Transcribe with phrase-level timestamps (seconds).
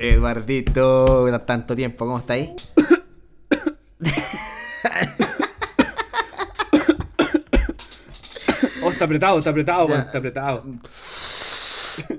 [0.00, 2.54] Eduardito, tanto tiempo, ¿cómo está ahí?
[8.82, 9.98] Oh, está apretado, está apretado, Ya.
[10.00, 10.64] está apretado.
[10.74, 12.14] Está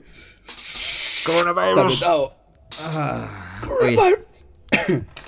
[1.26, 2.04] Coronavirus.
[2.04, 2.34] apretado.
[3.82, 3.98] Oye,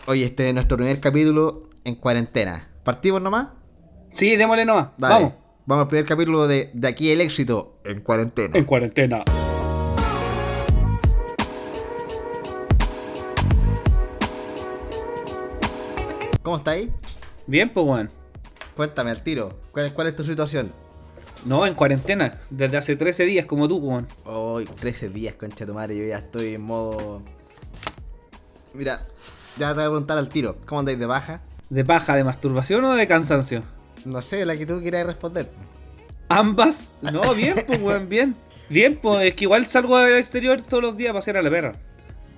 [0.08, 2.70] oye, este es nuestro primer capítulo en cuarentena.
[2.84, 3.48] ¿Partimos nomás?
[4.12, 4.90] Sí, démosle nomás.
[4.98, 5.14] Dale.
[5.16, 5.34] Vamos.
[5.66, 8.56] Vamos al primer capítulo de, de aquí el éxito en cuarentena.
[8.58, 9.24] En cuarentena.
[16.44, 16.92] ¿Cómo está ahí?
[17.48, 18.10] Bien, pues, weón.
[18.76, 19.50] Cuéntame al tiro.
[19.72, 20.72] ¿Cuál, es- cuál es tu situación?
[21.46, 22.40] No, en cuarentena.
[22.50, 24.08] Desde hace 13 días, como tú, weón.
[24.26, 27.22] Hoy, 13 días, concha tu madre, yo ya estoy en modo.
[28.74, 29.02] Mira,
[29.58, 30.58] ya te voy a preguntar al tiro.
[30.66, 31.42] ¿Cómo andáis de baja?
[31.70, 33.64] ¿De paja, de masturbación o de cansancio?
[34.06, 35.50] No sé, la que tú quieras responder.
[36.30, 36.92] Ambas.
[37.02, 38.36] No, bien, pues, weón, bien.
[38.70, 41.50] Bien, pues, es que igual salgo al exterior todos los días para hacer a la
[41.50, 41.74] perra.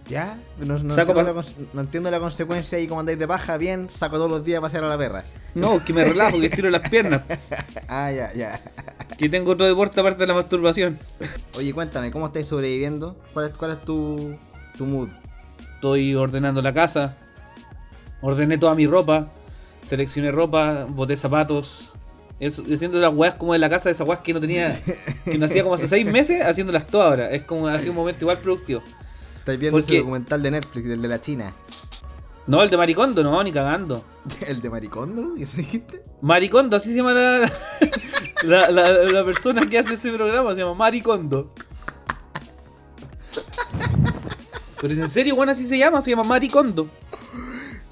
[0.08, 0.38] ¿Ya?
[0.60, 4.18] No, entiendo, la, cons- no entiendo la consecuencia y cómo andáis de baja, bien, saco
[4.18, 5.24] todos los días a pasear a la perra.
[5.56, 7.22] No, que me relajo, que estiro las piernas.
[7.88, 8.62] ah, ya, ya.
[9.18, 11.00] Que tengo otro deporte aparte de la masturbación.
[11.58, 13.16] Oye, cuéntame, ¿cómo estáis sobreviviendo?
[13.34, 14.38] ¿Cuál es, cuál es tu,
[14.78, 15.10] tu mood?
[15.76, 17.16] Estoy ordenando la casa.
[18.22, 19.30] Ordené toda mi ropa.
[19.88, 21.94] Seleccioné ropa, boté zapatos.
[22.40, 24.78] Es, haciendo las weas como de la casa de esas weas que no tenía.
[25.24, 27.32] Que no hacía como hace seis meces, haciéndolas todas ahora.
[27.32, 28.84] Es como ha sido un momento igual productivo.
[29.46, 31.54] ¿Estáis viendo Porque- ese documental de Netflix, el de la China?
[32.48, 34.04] No, el de Maricondo, no, ni cagando.
[34.48, 35.36] ¿El de Maricondo?
[35.38, 36.02] ¿Qué se dijiste?
[36.22, 37.52] Maricondo, así se llama la,
[38.44, 41.52] la, la- la persona que hace ese programa, se llama Maricondo.
[44.82, 46.88] Pero es en serio, bueno, así se llama, se llama Maricondo.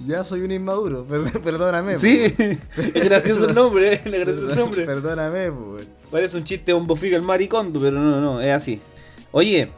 [0.05, 1.97] Ya soy un inmaduro, per- perdóname.
[1.99, 2.43] Sí, po.
[2.81, 4.85] es gracioso el nombre, es gracioso el nombre.
[4.85, 5.77] Perdóname, po.
[6.11, 8.81] Parece un chiste bombofica el Maricondo, pero no, no, es así.
[9.31, 9.71] Oye,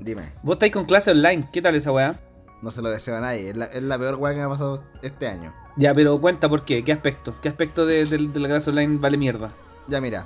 [0.00, 2.20] Dime, vos estáis con clase online, ¿qué tal esa weá?
[2.62, 3.50] no se lo deseo a nadie.
[3.50, 5.52] Es la, es la peor weá que me ha pasado este año.
[5.76, 8.96] Ya, pero cuenta por qué, qué aspecto, qué aspecto de, de- de la clase online
[8.98, 9.50] vale mierda.
[9.88, 10.24] Ya, mira.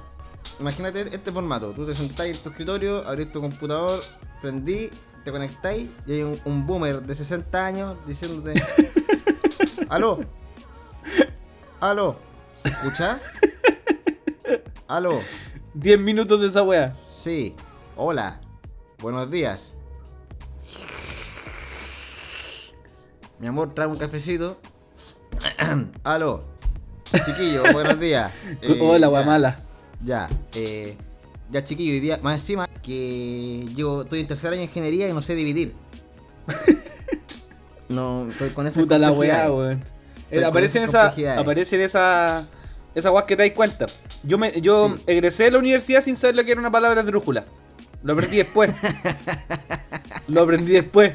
[0.59, 1.73] Imagínate este formato.
[1.73, 4.01] Tú te sentáis en tu escritorio, abrís tu computador,
[4.41, 4.91] prendí,
[5.25, 8.55] te conectáis y hay un, un boomer de 60 años diciéndote...
[9.89, 10.21] ¡Aló!
[11.81, 12.17] ¡Aló!
[12.57, 13.19] ¿Se escucha?
[14.89, 15.21] ¡Aló!
[15.75, 16.95] 10 minutos de esa weá.
[16.95, 17.55] Sí.
[17.97, 18.41] Hola.
[19.01, 19.75] Buenos días.
[23.39, 24.59] Mi amor, trae un cafecito.
[26.05, 26.43] Aló.
[27.25, 28.33] Chiquillo, buenos días.
[28.63, 29.59] Eh, Hola, weá ya, mala.
[30.05, 30.29] Ya.
[30.55, 30.97] Eh,
[31.51, 35.13] ya, chiquillo, hoy día, más encima que llego, estoy en tercer año de ingeniería y
[35.13, 35.75] no sé dividir.
[37.89, 39.83] no, estoy con esa Puta la weá, weón.
[40.31, 42.47] Eh, aparecen esas aparecen esa,
[42.95, 43.87] esa weá que te das cuenta.
[44.23, 45.03] Yo me, yo Sí.
[45.07, 47.47] egresé de la universidad sin saber lo que era una palabra drújula.
[48.03, 48.73] Lo aprendí después.
[50.29, 51.15] lo aprendí después.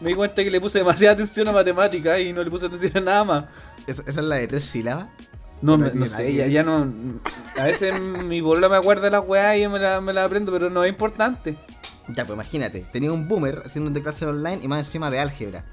[0.00, 2.96] Me di cuenta que le puse demasiada atención a matemáticas y no le puse atención
[2.96, 3.44] a nada más.
[3.86, 5.06] ¿Esa, esa es la de tres sílabas?
[5.60, 6.92] No, No me- sé, ya, no.
[7.60, 10.24] A veces mi bolola me acuerda de las weas y yo me la, me la
[10.24, 11.54] aprendo, pero no es importante.
[12.08, 15.20] Ya, pues imagínate, tenía un boomer haciendo un de clase online y más encima de
[15.20, 15.64] álgebra.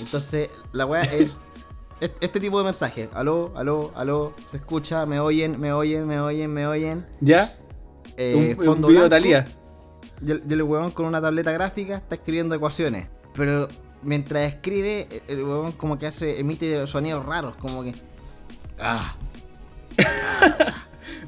[0.00, 1.36] Entonces, la weá es
[2.00, 3.10] est- este tipo de mensajes.
[3.12, 7.04] Aló, aló, aló, se escucha, me oyen, me oyen, me oyen, me oyen.
[7.20, 7.52] ¿Ya?
[8.18, 9.22] Eh, un, un fondo video de blanco.
[9.22, 9.46] Talía.
[10.26, 13.06] Y el, y el huevón con una tableta gráfica está escribiendo ecuaciones.
[13.34, 13.68] Pero
[14.02, 17.94] mientras escribe, el- huevón como que hace, emite sonidos raros, como que...
[18.80, 19.14] Ah,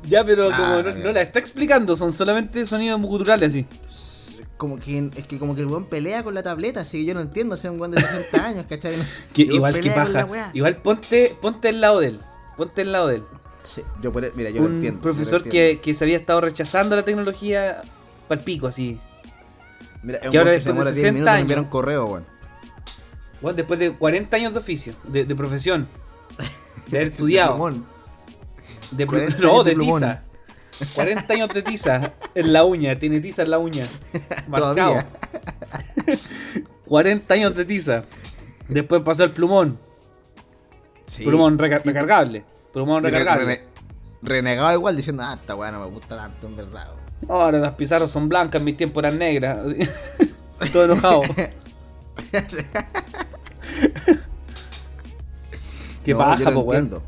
[0.09, 3.67] Ya, pero Ah, como no, la está explicando, son solamente sonidos guturales así.
[4.57, 7.15] como que es que como que el huevón pelea con la tableta, así que yo
[7.15, 8.95] no entiendo, es un huevón de 60 años, ¿cachai?
[9.35, 10.27] Que igual que paja.
[10.55, 12.21] Igual ponte, ponte al lado de él.
[12.57, 13.25] Ponte al lado de él.
[13.63, 15.01] Sí, yo por, mira, yo lo un entiendo.
[15.01, 15.51] yo lo profesor entiendo.
[15.77, 17.83] que, que se había estado rechazando la tecnología
[18.29, 18.99] pal pico, así.
[20.03, 21.43] Mira, es que ahora después de demora 10 60 minutos en años.
[21.43, 22.25] enviar un correo, weón.
[23.43, 25.89] Bueno, después de 40 años de oficio, de, de profesión,
[26.89, 27.73] de haber estudiado,
[28.93, 30.23] de 40 no, de de tiza.
[30.95, 32.01] 40 años de tiza
[32.35, 33.87] en la uña, tiene tiza en la uña.
[34.49, 34.75] Marcado.
[34.75, 35.07] Todavía.
[36.87, 38.05] 40 años de tiza.
[38.69, 39.79] Después pasó el plumón.
[41.07, 41.25] Sí.
[41.25, 41.83] Plumón reca-
[42.75, 42.79] Y-
[43.09, 43.45] y re- recargable.
[43.45, 43.65] rene-
[44.23, 46.89] renegado igual diciendo, ah, esta weá no me gusta tanto, en verdad.
[46.89, 47.31] weón".
[47.31, 49.59] Ahora las pizarras son blancas, en mis tiempos eran negras.
[50.73, 51.23] Todo enojado.
[56.05, 57.03] Qué No, paja, po, weón.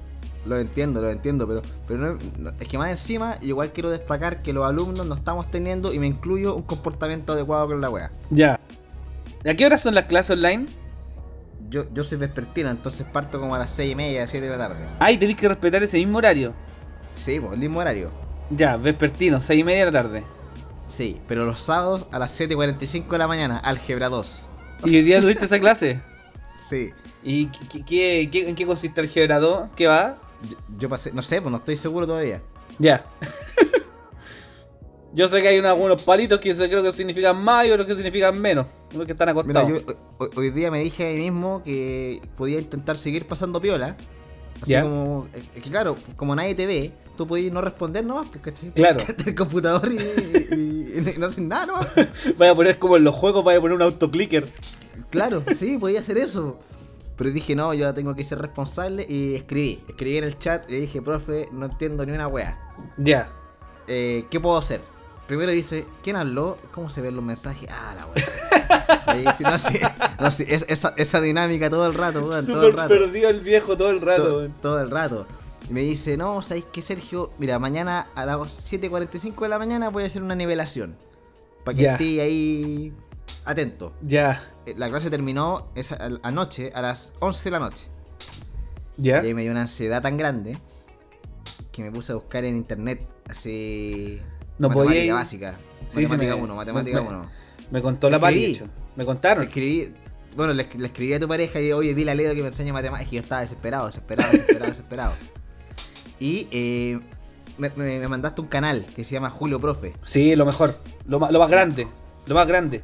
[0.44, 4.42] Lo entiendo, lo entiendo, pero, pero no- no- es que más encima, igual quiero destacar
[4.42, 8.10] que los alumnos no estamos teniendo, y me incluyo, un comportamiento adecuado con la wea.
[8.30, 8.58] Ya.
[9.48, 10.66] ¿A qué horas son las clases online?
[11.72, 14.68] Yo, yo soy vespertino, entonces parto como a las 6 y media, 7 de la
[14.68, 14.86] tarde.
[15.00, 16.52] Ay, tenéis que respetar ese mismo horario.
[17.14, 18.10] Sí, pues, el mismo horario.
[18.50, 20.22] Ya, vespertino, seis y media de la tarde.
[20.86, 24.46] Sí, pero los sábados a las 7.45 de la mañana, álgebra 2.
[24.84, 26.00] ¿Y hoy día tuviste esa clase?
[26.68, 26.90] Sí.
[27.22, 29.68] ¿Y qué, qué- qué- en qué consiste el Gebrador?
[29.76, 30.18] ¿Qué va?
[30.48, 32.40] Yo, yo pasé, no sé, pues no estoy seguro todavía.
[32.78, 33.04] Ya.
[35.14, 37.86] yo sé que hay unos- algunos palitos que yo creo que significan más y otros
[37.86, 38.66] que significan menos.
[38.94, 39.84] Los que están Mira, acostados.
[39.86, 43.96] yo hoy, hoy día me dije a mí mismo que podía intentar seguir pasando piola.
[44.62, 48.42] Así como, es que claro, como nadie te ve, tú podías no responder nomás, pues,
[48.42, 48.70] ¿cachai?
[48.70, 49.00] Claro.
[49.26, 49.96] El computador y,
[50.54, 51.88] y- y no hacer nada nomás.
[52.38, 54.46] Vaya a poner como en los juegos, vaya a poner un autoclicker.
[55.10, 56.60] Claro, sí, podía hacer eso.
[57.16, 59.82] Pero dije, no, yo tengo que ser responsable y escribí.
[59.88, 62.58] Escribí en el chat y le dije, profe, no entiendo ni una wea.
[62.96, 63.30] Ya.
[63.88, 64.80] Eh, ¿Qué puedo hacer?
[65.32, 66.58] Primero dice, ¿quién habló?
[66.72, 67.66] ¿Cómo se ven los mensajes?
[67.72, 69.02] Ah, la wea.
[69.06, 69.80] Ahí, sí, no, sí,
[70.20, 72.88] no, sí, es- esa, esa dinámica todo el rato, weón, todo el Súper rato.
[72.88, 74.28] perdido el viejo todo el rato.
[74.28, 74.54] To- weón.
[74.60, 75.26] todo el rato.
[75.70, 77.32] Y me dice, no, ¿sabéis qué, Sergio?
[77.38, 78.36] Mira, mañana a las
[78.70, 80.96] 7.45 de la mañana voy a hacer una nivelación.
[81.64, 81.92] Para que Ya.
[81.92, 82.92] esté ahí
[83.46, 83.94] atento.
[84.02, 84.42] Ya.
[84.66, 87.86] Eh, La clase terminó esa, anoche, a las 11 de la noche.
[88.98, 89.22] Ya.
[89.22, 90.58] Y ahí me dio una ansiedad tan grande
[91.72, 94.20] que me puse a buscar en internet así.
[94.58, 95.54] No matemática podía ir- básica.
[95.90, 97.30] Sí, matemática me- 1, matemática me- 1.
[97.70, 98.64] Me contó la pali, de Escribí.
[98.64, 98.72] hecho.
[98.96, 99.44] Me contaron.
[99.44, 99.92] Escribí,
[100.36, 102.72] bueno, le, le escribí a tu pareja y oye, dile a Ledo que me enseñe
[102.72, 103.12] matemáticas.
[103.12, 105.12] Y yo estaba desesperado, desesperado, desesperado, desesperado.
[106.20, 107.00] Y eh,
[107.58, 109.92] me, me- me mandaste un canal que se llama Julio Profe.
[110.04, 110.76] Sí, lo mejor.
[111.06, 111.86] Lo más, lo más grande.
[112.26, 112.82] Lo más grande.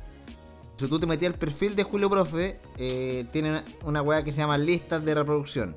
[0.78, 4.32] Si tú te metías al perfil de Julio Profe, eh, tiene una, una weá que
[4.32, 5.76] se llama listas de reproducción.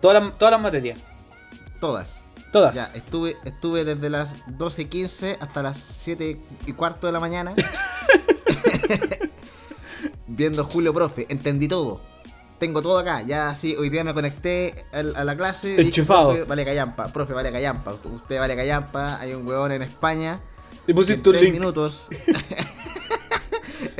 [0.00, 0.98] Todas las, todas las materias.
[1.80, 2.19] Todas.
[2.52, 2.74] Todas.
[2.74, 6.36] Ya, estuve, estuve desde las 12.15 hasta las 7
[6.66, 7.54] y cuarto de la mañana
[10.26, 11.26] viendo Julio Profe.
[11.28, 12.00] Entendí todo.
[12.58, 13.22] Tengo todo acá.
[13.22, 15.68] Ya sí, hoy día me conecté al- a, la clase.
[15.68, 16.28] dije, Enchufado.
[16.30, 17.94] profe, vale callampa, profe, vale callampa.
[18.04, 19.18] Usted vale callampa.
[19.20, 20.40] Hay un huevón en España.
[20.86, 21.54] En pusiste un tres link.
[21.54, 22.08] minutos.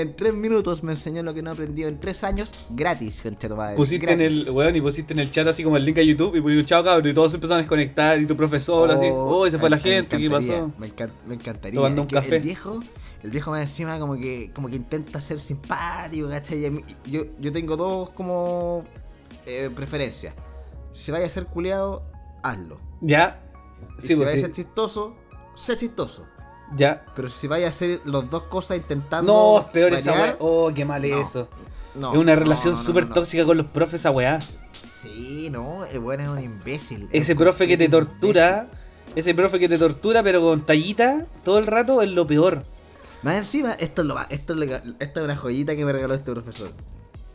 [0.00, 3.48] en tres minutos me enseñó lo que no he aprendido en tres años gratis, concha
[3.48, 3.76] tu madre.
[3.76, 6.36] Pusiste en el, weón, y pusiste en el chat así como el link a YouTube
[6.36, 9.48] y pusiste chao cabrón y todos se empezaron a desconectar y tu profesor así, oh,
[9.50, 10.72] se fue la gente, me ¿qué encantaría, pasó?
[10.78, 11.76] Me, encan- me encantaría.
[11.76, 12.36] Tomando un café.
[12.36, 12.80] El viejo,
[13.22, 16.70] el viejo más encima como que, como que intenta ser simpático, ¿cachai?
[16.70, 18.84] Mí- Yo, yo tengo dos como
[19.46, 20.34] eh, preferencias.
[20.94, 22.02] Si vaya a ser culiado,
[22.42, 22.78] hazlo.
[23.00, 23.42] Ya.
[23.98, 24.44] Y Sí, si pues vaya sí.
[24.44, 25.16] a ser chistoso,
[25.56, 26.24] sé chistoso.
[26.76, 27.04] Ya.
[27.16, 29.32] Pero si vaya a hacer las dos cosas intentando.
[29.32, 30.36] No, es peor esa variar, weá.
[30.40, 31.20] Oh, qué mal no.
[31.20, 31.48] eso.
[31.94, 34.38] no, es una relación no, súper tóxica con los profes esa weá.
[35.02, 37.08] Sí, no, el bueno es un imbécil.
[37.12, 38.68] es Ese profe que te tortura,
[39.16, 42.64] ese profe que te tortura pero con tallita todo el rato es lo peor.
[43.22, 44.64] Más encima, esto es lo más, esto es, lo
[44.98, 46.70] esto es una joyita que me regaló este profesor.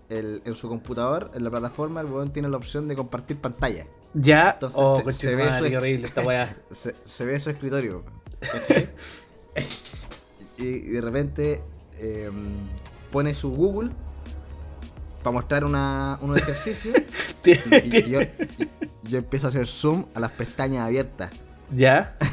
[0.10, 3.86] El- en su computador, en la plataforma, el weón tiene la opción de compartir pantalla.
[4.14, 4.52] Ya.
[4.52, 6.56] Entonces oh, se- ve madre, su- qué horrible esta weá.
[6.72, 8.04] Se, se ve su escritorio.
[8.40, 8.90] ¿cachai?
[10.57, 11.62] y, y de repente
[12.00, 12.30] eh,
[13.12, 13.90] pone su Google
[15.24, 16.94] para mostrar una, un ejercicio.
[17.46, 18.30] y, y- y yo, y-
[19.04, 21.31] yo empiezo a hacer zoom a las pestañas abiertas.
[21.74, 22.16] ya.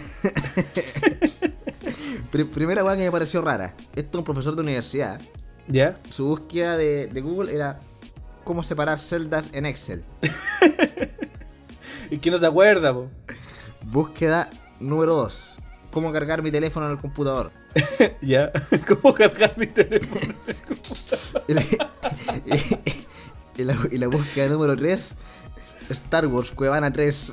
[2.31, 3.75] Pri- primera weá que me pareció rara.
[3.95, 5.21] Esto es un profesor de universidad.
[5.69, 5.97] Ya.
[6.11, 7.79] su búsqueda de, de Google era
[8.43, 10.03] cómo separar celdas en Excel.
[12.11, 13.09] Es que no se acuerda, po.
[13.87, 15.57] Búsqueda número 2.
[15.93, 17.53] Cómo cargar mi teléfono en el computador.
[18.21, 18.51] Ya.
[18.89, 20.35] ¿Cómo cargar mi teléfono?
[21.49, 22.97] Y la, y-
[23.63, 25.15] y la- y la búsqueda número 3.
[25.91, 27.33] Star Wars, Cuevana 3.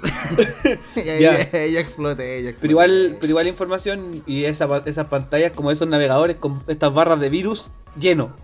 [0.96, 1.32] y ahí, Ya.
[1.54, 2.58] ahí exploté, exploté.
[2.60, 7.20] Pero igual, pero igual información y esa, esas pantallas como esos navegadores con estas barras
[7.20, 8.36] de virus lleno.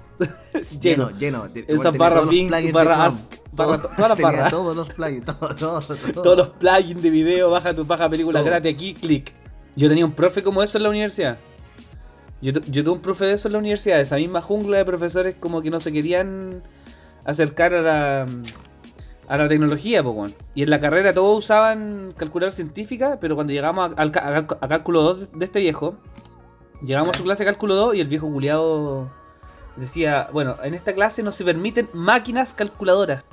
[0.79, 1.49] lleno, lleno.
[1.67, 3.05] Esas barras Bing, barra.
[3.05, 4.51] Ask, barra- Todo- todas las barras.
[4.51, 6.23] Todos los plugins, todo, todo, todo.
[6.23, 9.33] Todos los plugins de video, baja tu baja película gratis aquí, clic.
[9.75, 11.37] Yo tenía un profe como eso en la universidad.
[12.41, 15.35] Yo, yo tuve un profe de eso en la universidad, esa misma jungla de profesores
[15.39, 16.61] como que no se querían
[17.25, 18.25] acercar a la,
[19.27, 20.35] a la tecnología, po, weón.
[20.53, 25.45] Y en la carrera todos usaban calculadora científica, pero cuando llegamos a, cálculo 2 de
[25.45, 25.95] este viejo,
[26.83, 29.09] llegamos a su clase de cálculo 2 y el viejo culiado
[29.75, 33.25] decía, bueno, en esta clase no se permiten máquinas calculadoras.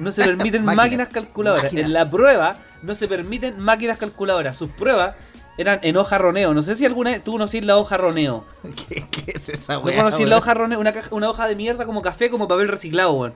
[0.00, 0.76] No se permiten Máquinas.
[0.76, 1.64] máquinas calculadoras.
[1.64, 1.86] Máquinas.
[1.86, 4.56] En la prueba no se permiten máquinas calculadoras.
[4.56, 5.16] Sus pruebas
[5.58, 6.52] eran en hoja roneo.
[6.54, 8.44] No sé si alguna vez tú conocís la hoja roneo.
[8.88, 9.96] ¿Qué, qué es esa ¿No weá?
[9.96, 10.30] conocís weón?
[10.30, 10.80] la hoja roneo?
[10.80, 13.34] Una, caja- una hoja de mierda como café, como papel reciclado, weón.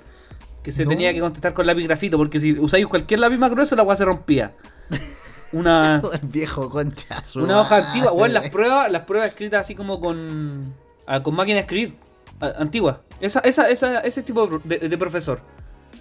[0.63, 0.91] Que se No.
[0.91, 2.17] tenía que contestar con lápiz grafito.
[2.19, 4.55] Porque si usáis cualquier lápiz más grueso, la weá se rompía.
[5.53, 7.23] Una, El viejo concha.
[7.25, 8.13] su una hoja antigua.
[8.13, 10.75] Weón, las pruebas, las pruebas escritas así como con.
[11.07, 11.97] ah, con máquina de escribir.
[12.41, 13.01] Antigua.
[13.21, 15.41] Esa, esa, esa, ese tipo de, de- de profesor.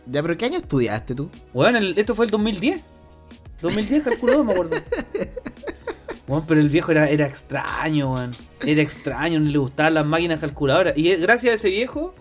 [0.05, 1.29] Ya, pero ¿qué año estudiaste tú?
[1.53, 2.81] Weón, el- esto fue el 2010.
[3.61, 4.75] 2010, calculó, me acuerdo.
[6.47, 8.31] Pero el viejo era, era extraño, weón.
[8.65, 10.97] Era extraño, no le gustaban las máquinas calculadoras.
[10.97, 12.13] Y gracias a ese viejo,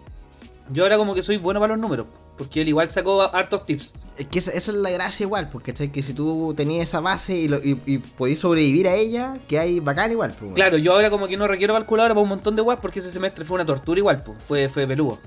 [0.71, 2.07] yo ahora como que soy bueno para los números.
[2.39, 3.95] Porque él igual sacó hartos tips.
[4.19, 7.37] Es que esa, esa es la gracia igual, porque que si tú tenías esa base
[7.37, 10.31] y, lo, y, y sobrevivir a ella, que hay bacán igual.
[10.31, 10.55] pues, weón.
[10.55, 13.11] Claro, yo ahora como que no requiero calculadora para un montón de weas porque ese
[13.11, 14.39] semestre fue una tortura igual, pues.
[14.47, 15.19] Fue, fue peludo.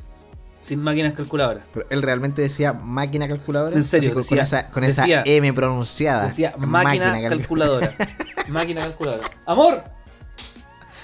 [0.62, 1.64] Sin máquinas calculadoras.
[1.74, 3.76] Pero él realmente decía máquina calculadora.
[3.76, 6.28] En serio, con, decía- con esa, con esa M pronunciada.
[6.28, 7.92] Decía máquina, cal- calculadora.
[8.50, 9.30] máquina calculadora.
[9.46, 9.84] ¡Amor!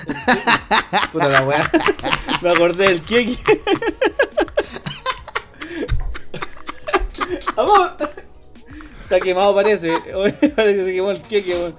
[1.13, 1.71] Puta la weá.
[2.41, 3.39] Me acordé del Keki.
[7.55, 7.95] ¡Amor!
[9.03, 9.91] Está quemado parece.
[10.55, 11.75] Parece que se quemó el Keki, weón.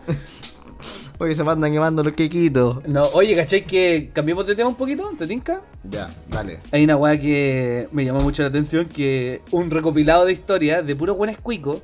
[1.19, 2.87] Oye, se mandan quemando los quequitos.
[2.87, 5.11] No, oye, ¿cachai que cambiemos de tema un poquito?
[5.19, 5.63] ¿Te tinca?
[5.85, 6.61] Ya, dale.
[6.73, 10.95] Hay una weá que me llamó mucho la atención, que un recopilado de historias de
[10.95, 11.79] puros buenos cuicos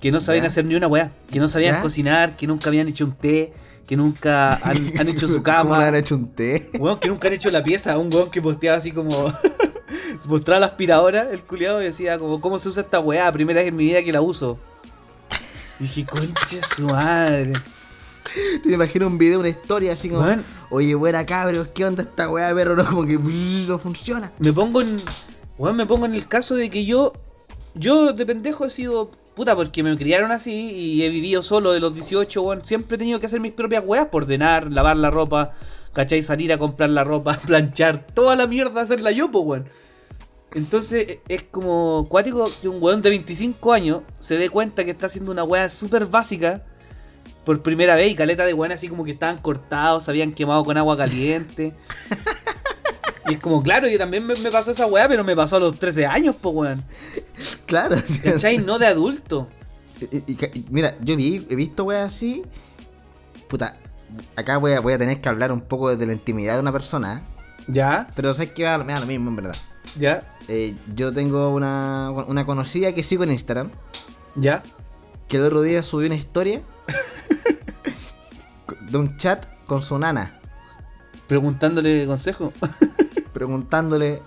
[0.00, 0.48] que no sabían Ya.
[0.48, 1.82] hacer ni una weá, que no sabían Ya.
[1.82, 3.52] cocinar, que nunca habían hecho un té,
[3.86, 6.68] que nunca han, han hecho su ¿Cómo le cama, han hecho un té?
[6.78, 9.32] weón, que nunca han hecho la pieza, un weón que posteaba así como...
[10.26, 13.30] mostraba la aspiradora, el culiado, y decía como, ¿cómo se usa esta weá?
[13.30, 14.58] Primera vez en mi vida que la uso.
[15.78, 17.52] Y dije, concha su madre.
[18.62, 20.22] Te imagino un video, una historia así como.
[20.22, 20.44] Weón.
[20.70, 22.76] Oye, buena cabros, ¿qué onda esta weá de perro?
[22.76, 24.32] No, como que brrr, no funciona.
[24.38, 24.96] Me pongo en.
[25.58, 27.12] Weón, me pongo en el caso de que yo.
[27.74, 29.10] Yo de pendejo he sido.
[29.34, 32.64] Puta, porque me criaron así y he vivido solo de los 18, weón.
[32.64, 35.52] Siempre he tenido que hacer mis propias weas, por ordenar, lavar la ropa,
[35.92, 36.22] ¿cachai?
[36.22, 39.64] Salir a comprar la ropa, planchar, toda la mierda hacerla yo, pues, weón.
[40.54, 44.92] Entonces e- es como cuático que un weón de 25 años se dé cuenta que
[44.92, 46.62] está haciendo una wea súper básica
[47.44, 50.64] por primera vez y caleta de weón así como que estaban cortados, se habían quemado
[50.64, 51.72] con agua caliente.
[53.26, 55.58] Y es como, claro, yo también me, me pasó esa weá, pero me pasó a
[55.58, 56.84] los 13 años, pues weón.
[57.64, 57.96] Claro.
[57.96, 58.20] sí.
[58.20, 58.58] ¿Cachai?
[58.58, 59.48] No de adulto.
[59.98, 62.42] Y- y- y- mira, yo vi, he visto weas así.
[63.48, 63.78] Puta,
[64.36, 66.72] acá voy a, voy a tener que hablar un poco de la intimidad de una
[66.72, 67.22] persona.
[67.66, 68.08] ¿Ya?
[68.14, 69.56] Pero sabes que me da lo mismo, en verdad.
[69.98, 70.20] ¿Ya?
[70.48, 73.70] Eh, yo tengo una, una conocida que sigo en Instagram.
[74.34, 74.62] ¿Ya?
[75.28, 76.60] Que el otro día subió una historia
[78.90, 80.40] de un chat con su nana.
[81.26, 82.52] Preguntándole consejo.
[83.32, 84.20] Preguntándole,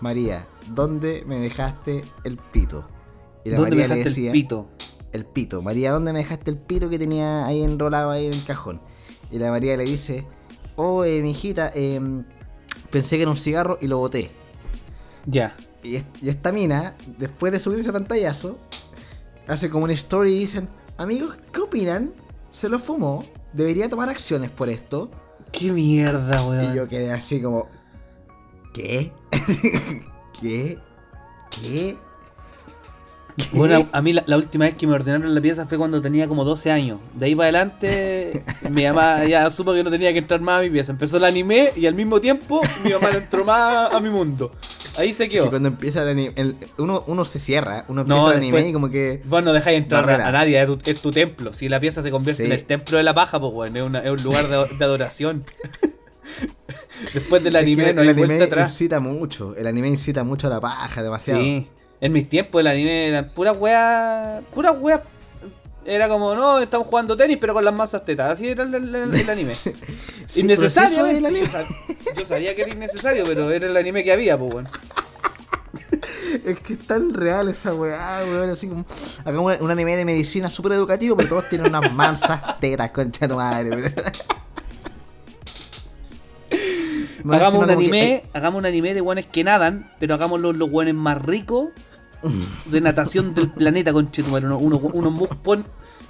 [0.00, 2.88] María, ¿dónde me dejaste el pito?
[3.44, 4.68] Y la ¿Dónde me María le decía, el pito?
[5.12, 5.62] el pito.
[5.62, 8.80] María, ¿dónde me dejaste el pito que tenía ahí enrolado ahí en el cajón?
[9.30, 10.24] Y la María le dice,
[10.76, 12.24] oh, eh, mijita, em,
[12.90, 14.30] pensé que era un cigarro y lo boté.
[15.26, 15.56] Ya.
[15.82, 15.96] Y
[16.26, 18.58] esta mina, después de subir ese pantallazo,
[19.48, 20.68] hace como una story y dicen,
[21.02, 22.12] amigos, ¿qué opinan?
[22.52, 23.24] ¿Se lo fumó?
[23.52, 25.10] ¿Debería tomar acciones por esto?
[25.50, 26.72] ¿Qué mierda, weón?
[26.72, 27.68] Y yo quedé así como,
[28.72, 29.12] ¿qué?
[30.40, 30.78] ¿Qué?
[31.50, 31.96] ¿Qué?
[33.52, 36.28] Bueno, a mí la, la última vez que me ordenaron la pieza fue cuando tenía
[36.28, 37.00] como 12 años.
[37.14, 40.62] De ahí para adelante, mi mamá ya supo que no tenía que entrar más a
[40.62, 40.92] mi pieza.
[40.92, 44.52] Empezó el anime y al mismo tiempo mi mamá no entró más a mi mundo.
[44.98, 45.48] Ahí se Y quedó.
[45.50, 48.72] cuando empieza el anime, el- uno, uno se cierra, uno No, empieza el anime y
[48.72, 49.22] como que...
[49.24, 51.52] Vos no dejáis entrar a, a nadie, es tu, es tu templo.
[51.54, 52.46] Si la pieza se convierte Sí.
[52.46, 54.84] en el templo de la paja, pues bueno, es, una- es un lugar de, de
[54.84, 55.44] adoración.
[57.14, 58.70] Después del es que anime el, no hay el anime atrás.
[58.72, 61.40] incita mucho, el anime incita mucho a la paja, demasiado.
[61.40, 61.66] Sí,
[62.00, 64.42] en mis tiempos el anime eran puras weas.
[64.54, 65.00] Puras weas.
[65.84, 68.32] Era como, no, estamos jugando tenis, pero con las masas tetas.
[68.32, 69.54] Así era el, el- anime.
[70.26, 71.04] Sí, innecesario.
[71.06, 71.46] es el Yo, anime.
[71.48, 74.70] sab- yo sabía que era innecesario, pero era el anime que había, pues bueno.
[76.44, 78.50] Es que es tan real esa weá, weón.
[78.50, 78.86] Así como.
[79.24, 83.26] Hagamos un, un anime de medicina súper educativo, pero todos tienen unas mansas tetas, concha
[83.26, 83.92] de tu madre, weón.
[87.34, 90.94] Hagamos un que anime, hagamos un anime de guanes que nadan, pero hagámoslo los guanes
[90.94, 91.68] más ricos
[92.66, 94.46] de natación del planeta, conchetumare.
[94.46, 95.64] Uno, uno, uno pon,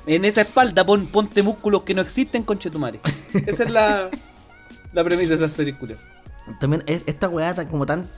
[0.06, 3.00] en esa espalda pon, ponte músculos que no existen, conchetumare.
[3.46, 4.10] Esa es la,
[4.92, 5.76] la premisa de esa serie,
[6.60, 8.08] También es- esta weá, como tanta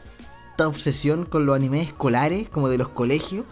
[0.67, 3.45] obsesión con los animes escolares, como de los colegios.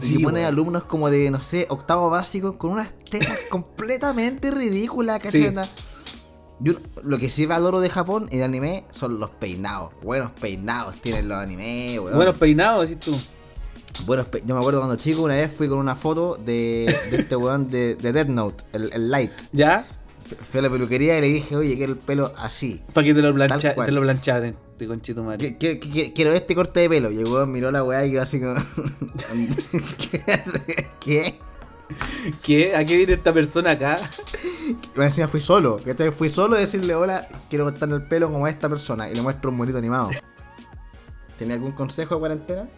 [0.00, 0.46] Sí, y que pone weón.
[0.46, 5.48] alumnos como de, no sé, octavo básico, con unas tetas completamente ridículas, ¿cachai?
[5.48, 5.70] Sí.
[6.60, 9.92] Yo, lo que sí valoro de Japón y de anime son los peinados.
[10.02, 12.14] Buenos peinados tienen los animes, weón.
[12.16, 13.16] Buenos peinados, decís tú.
[14.06, 17.16] Buenos pe- Yo me acuerdo cuando chico, una vez fui con una foto de, de
[17.18, 19.32] este weón de, de Death Note, el, el Light.
[19.52, 19.86] ¿Ya?
[20.50, 22.80] Fui a la peluquería y le dije, oye, quiero el pelo así.
[22.94, 25.56] Para que te lo, plancha, te lo plancharen, de conchito madre.
[25.58, 27.10] ¿Qué- qué- qué- Quiero este corte de pelo.
[27.10, 28.54] Y el weón miró la weá y quedó así como.
[31.00, 31.38] ¿Qué?
[32.42, 32.76] ¿Qué?
[32.76, 33.96] ¿A qué viene esta persona acá?
[34.94, 35.78] Más encima fui solo.
[35.78, 39.10] Que fui solo a decirle, hola, quiero cortarle el pelo como a esta persona.
[39.10, 40.10] Y le muestro un bonito animado.
[41.38, 42.68] ¿Tiene algún consejo de cuarentena?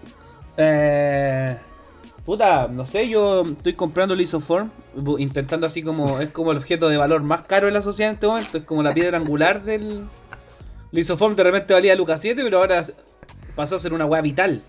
[0.56, 1.56] Eh,
[2.24, 4.70] Puta, no sé, yo estoy comprando el isoform,
[5.18, 8.14] intentando así como, es como el objeto de valor más caro de la sociedad en
[8.14, 10.04] este momento, es como la piedra angular del...
[10.92, 12.84] El isoform de repente valía Lucas 7, pero ahora
[13.56, 14.60] pasó a ser una weá vital,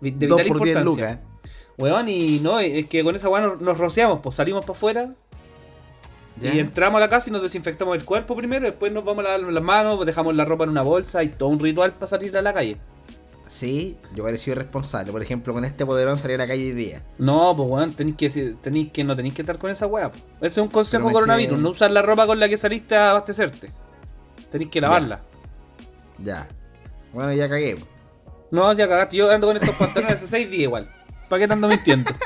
[0.00, 1.10] vi- de Dos vital por 10 importancia.
[1.14, 1.42] lucas.
[1.78, 5.10] Weón, y no, es que con esa weá nos, nos rociamos, pues salimos para afuera
[6.42, 9.28] y entramos a la casa y nos desinfectamos el cuerpo primero, después nos vamos a
[9.38, 12.36] lavar las manos, dejamos la ropa en una bolsa y todo un ritual para salir
[12.36, 12.78] a la calle.
[13.48, 15.12] Sí, yo hubiera sido responsable.
[15.12, 17.02] Por ejemplo, con este poderón salir a la calle hoy día.
[17.18, 20.10] No, pues weón, tenéis que, tenéis que no tenéis que estar con esa weá.
[20.38, 23.68] Ese es un consejo coronavirus, no usar la ropa con la que saliste a abastecerte.
[24.50, 25.20] Tenéis que lavarla.
[26.22, 26.48] Ya.
[27.12, 27.78] Bueno, ya cagué.
[28.50, 30.90] No, ya cagaste, yo ando con estos pantalones hace 6 días igual.
[31.28, 32.10] ¿Para qué te ando mintiendo?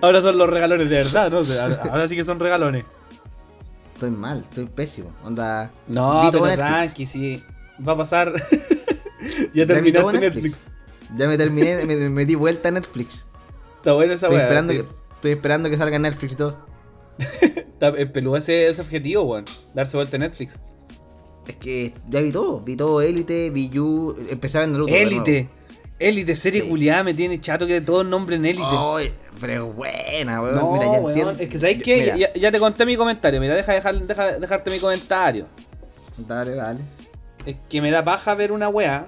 [0.00, 1.42] ahora son los regalones de verdad, ¿no?
[1.42, 2.84] Sea, ahora, sí que son regalones.
[3.94, 5.12] Estoy mal, estoy pésimo.
[5.24, 5.70] Onda.
[5.86, 7.42] No, pero tranqui, sí.
[7.86, 8.32] Va a pasar.
[9.54, 10.66] ya todo terminaste Netflix.
[11.16, 13.26] Ya me terminé, me, me di vuelta a Netflix.
[13.76, 14.44] Está buena esa Estoy weá.
[14.44, 16.56] esperando, que, Estoy- esperando que salga Netflix y todo.
[17.98, 19.44] Es peludo ese, objetivo, weón.
[19.74, 20.54] Darse vuelta a Netflix.
[21.48, 22.60] Es que ya vi todo.
[22.60, 24.14] Vi todo Élite, vi You.
[24.30, 24.94] Empecé a ver Naruto.
[24.94, 25.48] Élite.
[25.98, 26.68] Élite, serie Sí.
[26.68, 28.62] culiada, me tiene chato que todos nombren Élite.
[28.62, 28.96] nuevo.
[28.96, 29.10] Ay,
[29.40, 30.54] pero es buena, weón.
[30.54, 31.32] No, Mira, ya weón, entiendo.
[31.32, 31.96] es que ¿sabes Yo- qué?
[31.96, 35.46] mira, Ya, ya te conté mi comentario, mira, deja, dejar- deja dejarte mi comentario.
[36.16, 36.80] Dale, dale.
[37.46, 39.06] Es que me da paja ver una weá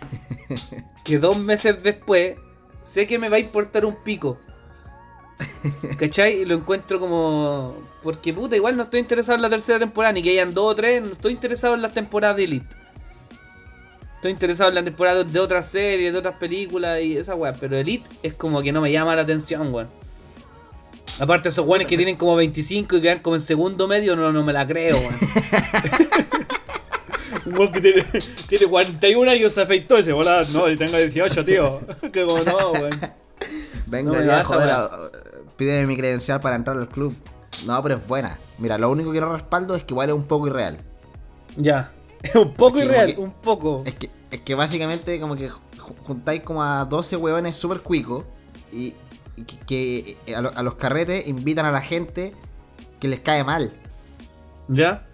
[1.04, 2.36] que dos meses después
[2.82, 4.38] sé que me va a importar un pico.
[5.98, 6.40] ¿Cachai?
[6.40, 7.76] Y lo encuentro como...
[8.02, 10.76] Porque puta, igual no estoy interesado en la tercera temporada, ni que hayan dos o
[10.76, 12.76] tres, no estoy interesado en las temporadas de Elite.
[14.14, 17.76] Estoy interesado en las temporadas de otras series, de otras películas y esa weá, pero
[17.76, 19.88] Elite es como que no me llama la atención, weón.
[21.18, 24.42] Aparte esos weones que tienen como 25 y quedan como en segundo medio, no, no
[24.42, 25.14] me la creo, weón.
[27.46, 28.02] Un weón que tiene,
[28.48, 30.44] tiene 41 años se afeitó ese volado.
[30.52, 31.80] No, yo tengo 18, tío.
[32.12, 33.00] que como no, weón.
[33.86, 34.90] Venga, No ya, joder, a-
[35.56, 37.14] pídeme mi credencial para entrar al club.
[37.66, 38.38] No, pero es buena.
[38.58, 40.78] Mira, lo único que no respaldo es que igual es un poco irreal.
[41.56, 41.92] Ya.
[42.22, 43.82] Es un poco Es que irreal, que- un poco.
[43.86, 45.60] Es que, es que básicamente como que ju-
[46.06, 48.24] juntáis como a 12 hueones super cuicos
[48.72, 48.94] y,
[49.36, 52.34] y que, que, eh, a, lo- a los carretes invitan a la gente
[52.98, 53.72] que les cae mal.
[54.68, 55.05] ¿Ya?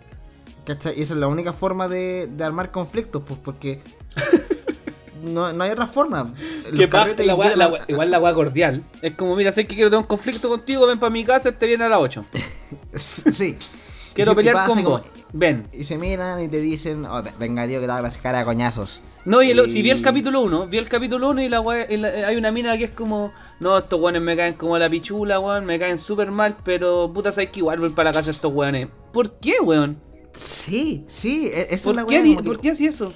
[0.64, 0.98] ¿Cachai?
[0.98, 3.80] Y esa es la única forma de, de armar conflictos, pues porque
[5.22, 6.32] no, no hay otra forma.
[6.76, 8.84] Que paja, carretes la weá- invitan la a- weá- igual la weá cordial.
[9.02, 11.66] Es como, mira, sé que quiero tener un conflicto contigo, ven para mi casa, te
[11.66, 12.24] viene a las 8.
[12.96, 13.56] Sí.
[14.14, 15.10] Quiero y pelear pasa con como- vos.
[15.32, 15.66] Ven.
[15.72, 18.34] Y se miran y te dicen, "Oh, ve- venga tío que te voy a sacar
[18.34, 19.00] a coñazos.
[19.24, 21.62] No, y el- Y- si vi el capítulo 1, vi el capítulo 1 y la
[21.62, 24.76] weá- y la- hay una mina que es como, no, estos weones me caen como
[24.78, 28.14] la pichula, weón, me caen súper mal, pero puta, sabes que igual voy para la
[28.14, 28.88] casa estos weones.
[29.14, 29.96] ¿Por qué, weón?
[30.32, 33.12] Sí, sí, e- esa es ¿Por la qué, ¿Por qué así eso?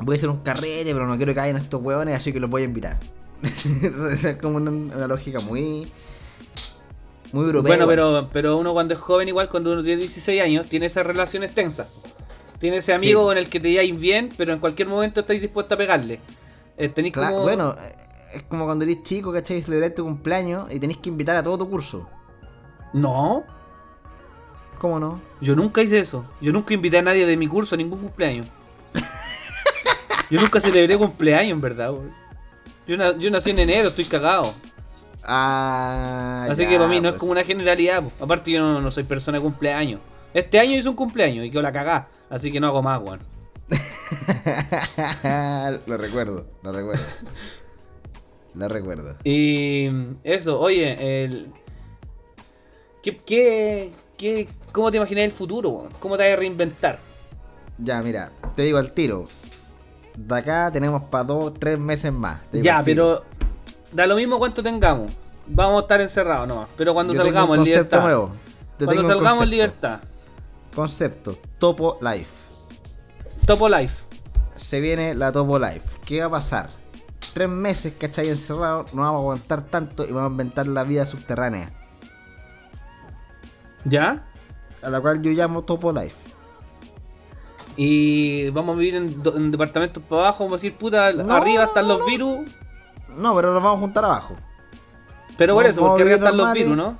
[0.00, 2.50] Voy a hacer un carrete, pero no quiero que caigan estos hueones, así que los
[2.50, 2.98] voy a invitar.
[4.12, 5.90] Esa es como una, una lógica muy.
[7.32, 7.70] Muy europea.
[7.76, 11.04] Bueno, pero, pero uno cuando es joven, igual cuando uno tiene 16 años, tiene esas
[11.06, 11.88] relaciones tensas.
[12.58, 13.26] Tiene ese amigo Sí.
[13.26, 16.20] con el que te lleváis bien, pero en cualquier momento estáis dispuesto a pegarle.
[16.78, 17.42] Eh, tenéis Cla- como...
[17.42, 17.74] Bueno,
[18.32, 19.60] es como cuando eres chico, ¿cachai?
[19.62, 22.08] Celebrar tu cumpleaños y tenés que invitar a todo tu curso.
[22.94, 23.44] No,
[24.78, 25.20] ¿Cómo no?
[25.40, 26.24] yo nunca hice eso.
[26.40, 28.46] Yo nunca invité a nadie de mi curso a ningún cumpleaños.
[30.30, 31.92] Yo nunca celebré cumpleaños, en verdad.
[32.86, 34.52] Yo, na- yo nací en enero, estoy cagado.
[35.22, 36.46] Ah.
[36.50, 37.20] Así ya, que para mí no es pues.
[37.20, 38.02] como una generalidad.
[38.02, 38.24] po.
[38.24, 40.00] Aparte yo no, no soy persona de cumpleaños.
[40.34, 42.08] Este año hice un cumpleaños y quedó la cagá.
[42.28, 43.20] Así que no hago más, weón.
[45.86, 47.04] lo recuerdo, lo recuerdo.
[48.54, 49.16] lo recuerdo.
[49.24, 49.88] Y
[50.24, 51.52] eso, oye, el...
[53.02, 55.88] ¿Qué, qué, qué, ¿cómo te imaginas el futuro?
[56.00, 56.98] ¿Cómo te vas a reinventar?
[57.78, 59.26] Ya, mira, te digo al tiro.
[60.16, 62.40] De acá tenemos para dos, tres meses más.
[62.52, 63.22] Ya, pero
[63.92, 65.10] da lo mismo cuánto tengamos.
[65.46, 66.68] Vamos a estar encerrados nomás.
[66.76, 68.02] Pero cuando Yo tengo salgamos un en concepto libertad.
[68.02, 68.32] nuevo.
[68.78, 70.00] Cuando tengo salgamos en libertad.
[70.74, 72.30] Concepto, Topo Life.
[73.46, 73.94] Topo Life.
[74.56, 75.98] Se viene la Topo Life.
[76.04, 76.70] ¿Qué va a pasar?
[77.34, 78.28] Tres meses, ¿cachai?
[78.28, 81.70] Encerrados, no vamos a aguantar tanto y vamos a inventar la vida subterránea.
[83.88, 84.24] ¿Ya?
[84.82, 86.16] A la cual yo llamo Topo Life.
[87.76, 90.44] Y vamos a vivir en, en departamentos para abajo.
[90.44, 92.06] Vamos a decir, puta, No, arriba están los no.
[92.06, 92.50] virus.
[93.18, 94.34] No, pero nos vamos a juntar abajo.
[95.36, 96.98] Pero por eso, porque arriba están los virus, ¿no?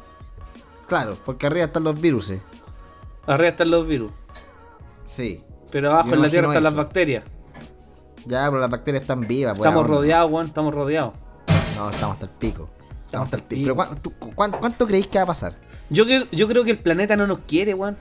[0.87, 2.33] Claro, porque arriba están los virus.
[3.27, 4.13] Arriba están los virus.
[5.07, 5.43] Sí.
[5.71, 7.25] Pero abajo en la tierra están las bacterias.
[8.27, 9.57] Ya, pero las bacterias están vivas.
[9.57, 10.47] buena Estamos rodeados, weón.
[10.47, 11.15] Estamos rodeados.
[11.77, 12.69] No, estamos hasta el pico.
[13.07, 13.63] Estamos hasta el pico.
[13.63, 15.55] Pero ¿cuán- tú- cuán- ¿cuánto creéis que va a pasar?
[15.91, 17.97] Yo, que- yo creo que el planeta no nos quiere, weón.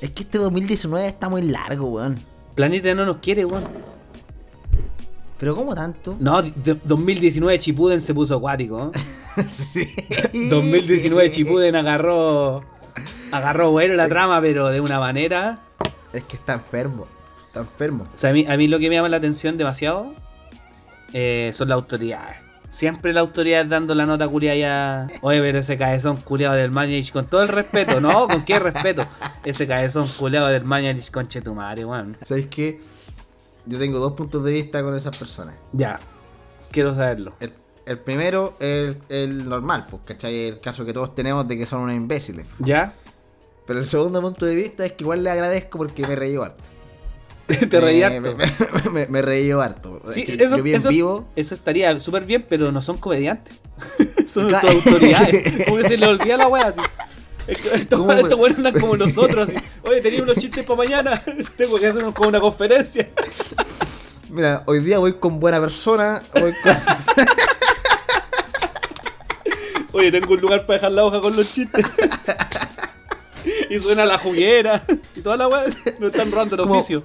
[0.00, 2.18] Es que este 2019 está muy largo, weón.
[2.54, 3.64] Planeta no nos quiere, weón.
[5.38, 6.16] Pero ¿cómo tanto?
[6.20, 8.90] No, de- 2019 Chipuden se puso acuático.
[8.94, 8.98] ¿eh?
[9.48, 9.88] Sí.
[10.50, 12.62] 2019 Chipuden agarró.
[13.30, 15.60] Agarró bueno la trama, pero de una manera.
[16.12, 17.06] Es que está enfermo.
[17.46, 18.06] Está enfermo.
[18.12, 20.12] O sea, a mí, a mí lo que me llama la atención demasiado
[21.12, 22.36] eh, son las autoridades.
[22.70, 25.06] Siempre la autoridad dando la nota culiada ya.
[25.22, 28.28] Oye, pero ese cabezón culiado del Mañalich, con todo el respeto, ¿no?
[28.28, 29.04] ¿Con qué respeto?
[29.44, 32.16] Ese cabezón culiado del Mañalich, conche tu madre, weón.
[32.22, 32.80] ¿Sabéis qué?
[33.66, 35.56] Yo tengo dos puntos de vista con esas personas.
[35.72, 35.98] Ya,
[36.70, 37.34] quiero saberlo.
[37.40, 37.52] El,
[37.86, 40.48] el primero es el, el normal, pues, ¿cachai?
[40.48, 42.46] El caso que todos tenemos de que son unos imbéciles.
[42.60, 42.94] ¿Ya?
[43.66, 46.62] Pero el segundo punto de vista es que igual le agradezco porque me reí harto.
[47.70, 48.36] Te Me- reí harto.
[48.36, 50.00] me, me- me reí harto.
[50.14, 51.28] Sí, Es que eso, yo vi en eso- vivo.
[51.36, 53.54] eso estaría súper bien, pero no son comediantes.
[54.26, 54.68] son Claro.
[54.68, 55.64] autoridades.
[55.66, 56.80] Como que se les olvida la wea así.
[57.46, 59.48] Estos ¿Cómo me- estos weones andan como nosotros.
[59.48, 59.56] Así.
[59.88, 61.20] Oye, tenía unos chistes para mañana.
[61.56, 63.08] Tengo que hacer como una conferencia.
[64.28, 66.22] Mira, hoy día voy con buena persona.
[66.34, 66.76] Voy con...
[69.92, 71.84] Oye, tengo un lugar para dejar la hoja con los chistes.
[73.68, 74.84] y suena la juguera.
[75.16, 75.64] Y toda la wea.
[75.98, 77.02] No están robando el oficio.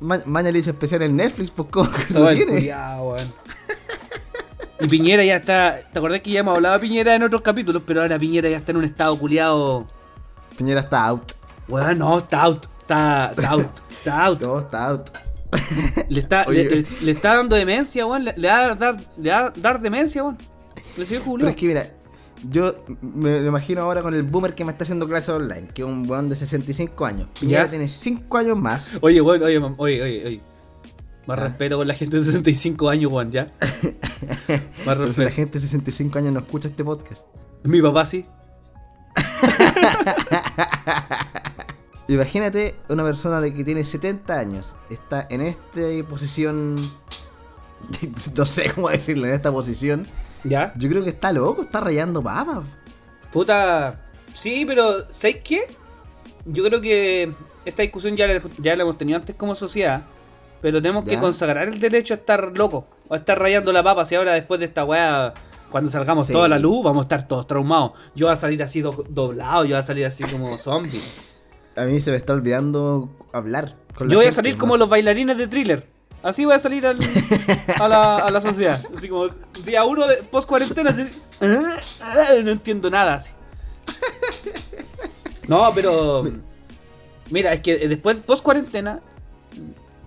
[0.00, 2.52] Ma- Mañana le hice especial en Netflix, pues ¿cómo que lo tiene?
[2.52, 3.32] culiao, weón.
[4.80, 5.80] Y Piñera ya está.
[5.92, 7.82] ¿Te acordás que ya hemos hablado de Piñera en otros capítulos?
[7.84, 9.88] Pero ahora Piñera ya está en un estado culiado.
[10.56, 11.32] Piñera está out.
[11.66, 12.66] Weón, no, está out.
[12.82, 13.66] Está, está out.
[13.90, 14.40] Está out.
[14.40, 15.10] No, está out.
[16.08, 18.24] Le está, le, le- le está dando demencia, weón.
[18.24, 20.38] Le, va a dar, le va a dar demencia, weón.
[20.96, 21.90] Pero es que mira,
[22.50, 25.82] yo me lo imagino ahora con el boomer que me está haciendo clases online, que
[25.82, 27.28] es un weón de 65 años.
[27.38, 27.70] Piñera Ya.
[27.70, 28.96] tiene 5 años más.
[29.00, 30.40] Oye, weón, oye, oye, oye, oye.
[31.26, 31.42] Más Ah.
[31.44, 33.52] respeto con la gente de 65 años, weón, ya.
[34.86, 35.30] Más si la respeto.
[35.30, 37.22] gente de 65 años no escucha este podcast.
[37.64, 38.24] Mi papá sí.
[42.08, 46.76] Imagínate una persona de que tiene 70 años, está en esta posición,
[48.36, 50.06] no sé cómo decirlo, en esta posición.
[50.44, 50.72] ¿Ya?
[50.76, 52.60] Yo creo que está loco, está rayando papas.
[53.32, 54.00] Puta.
[54.34, 55.66] Sí, pero ¿sabes qué?
[56.46, 57.32] Yo creo que
[57.64, 60.02] esta discusión ya la, ya la hemos tenido antes como sociedad.
[60.60, 62.86] Pero tenemos que consagrar el derecho a estar loco.
[63.08, 64.04] O a estar rayando la papa.
[64.04, 65.32] Si ahora después de esta weá,
[65.70, 66.32] cuando salgamos Sí.
[66.32, 67.92] toda la luz, vamos a estar todos traumados.
[68.16, 71.00] Yo voy a salir así do- doblado, yo voy a salir así como zombie.
[71.76, 73.76] A mí se me está olvidando hablar.
[73.96, 74.78] Con Yo voy a salir no como sé.
[74.80, 75.86] los bailarines de thriller.
[76.28, 76.98] Así voy a salir al-
[77.80, 78.80] a, la, a la sociedad.
[78.96, 79.28] Así como
[79.64, 80.90] día uno de post cuarentena.
[80.90, 81.06] así,
[82.44, 83.14] no entiendo nada.
[83.14, 83.30] Así.
[85.46, 86.24] No, pero.
[87.30, 89.00] Mira, es que después post cuarentena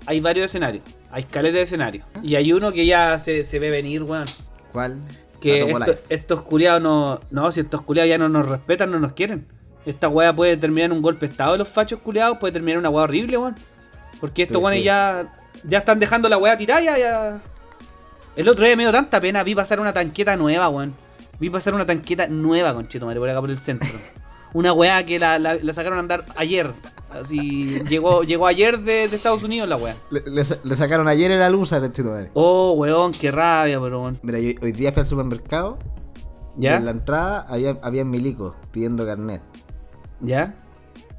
[0.06, 0.84] hay varios escenarios.
[1.12, 2.06] Hay escaleras de escenarios.
[2.24, 4.26] Y hay uno que ya se, se ve venir, weón.
[4.72, 5.00] ¿Cuál?
[5.40, 5.60] Que
[5.92, 7.20] esto- estos culiados no.
[7.32, 9.46] No, si estos culiados ya no nos respetan, no nos quieren.
[9.86, 12.76] Esta weá puede terminar en un golpe de estado de los fachos culiados, puede terminar
[12.76, 13.56] en una weá horrible, weón.
[14.20, 15.26] Porque estos weones ya.
[15.64, 17.42] Ya están dejando la weá tirada, ya, ya.
[18.36, 20.94] El otro día me dio tanta pena, vi pasar una tanqueta nueva, weón.
[21.40, 23.90] Vi pasar una tanqueta nueva, conchito, madre, por acá por el centro.
[24.54, 26.74] Una weá que la, la- la sacaron a andar ayer.
[27.10, 29.96] Así, llegó, llegó ayer de, de Estados Unidos la weá.
[30.10, 32.32] Le, le sa- le sacaron ayer en la luz a madre.
[32.34, 34.20] Oh, weón, qué rabia, weón.
[34.22, 35.78] Mira, yo hoy día fui al supermercado
[36.58, 36.76] y ¿Ya?
[36.76, 39.42] en la entrada había, había milicos pidiendo carnet.
[40.20, 40.54] ¿Ya?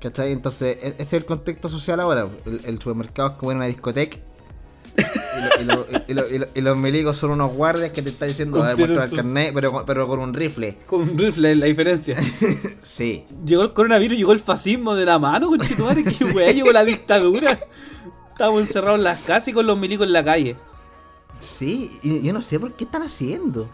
[0.03, 0.33] ¿Cachai?
[0.33, 2.29] Entonces, e- ese es el contexto social ahora.
[2.45, 4.19] El, el supermercado es como en una discoteca.
[4.95, 8.03] y, lo- y lo- y lo- y lo- y los milicos son unos guardias que
[8.03, 10.77] te están diciendo, a ver, muestra el carnet, pero, con- pero con un rifle.
[10.87, 12.17] Con un rifle, la diferencia.
[12.83, 13.25] Sí.
[13.47, 17.59] Llegó el coronavirus, llegó el fascismo de la mano, conchetumare, qué weá, llegó la dictadura.
[18.33, 20.57] Estábamos encerrados en las casas y con los milicos en la calle.
[21.39, 23.69] Sí, y yo no sé por qué están haciendo.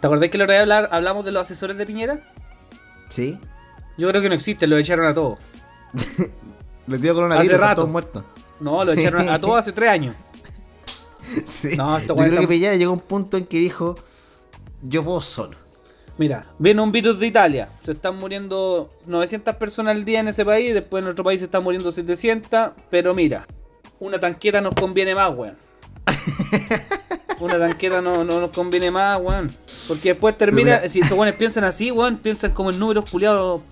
[0.00, 2.20] ¿Te acordás que la otra vez hablamos de los asesores de Piñera?
[3.08, 3.38] Sí.
[4.00, 5.38] Yo creo que no existen, los echaron a todos.
[6.86, 7.74] Les dio coronavirus, Hace rato.
[7.82, 8.24] todos muertos.
[8.60, 8.92] No, Sí.
[8.98, 10.16] echaron a todos hace tres años.
[11.44, 11.76] Sí.
[11.76, 13.94] No, esta yo creo está- que Piñera llegó a un punto en que dijo,
[14.82, 15.56] yo puedo solo.
[16.18, 17.68] Mira, viene un virus de Italia.
[17.84, 20.74] Se están muriendo 900 personas al día en ese país.
[20.74, 22.70] Después en otro país se están muriendo 700.
[22.90, 23.46] Pero mira,
[24.00, 25.56] una tanqueta nos conviene más, weón.
[27.40, 29.50] Una tanqueta no, no nos conviene más, weón.
[29.88, 30.86] Porque después termina.
[30.88, 33.62] Si estos weones piensan así, weón, piensan como en números culiados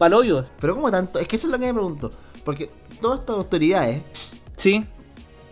[0.00, 0.46] paloyos.
[0.58, 1.18] Pero ¿cómo tanto?
[1.18, 2.10] Es que eso es lo que me pregunto.
[2.44, 2.70] Porque
[3.02, 4.02] todas estas autoridades
[4.56, 4.84] Sí,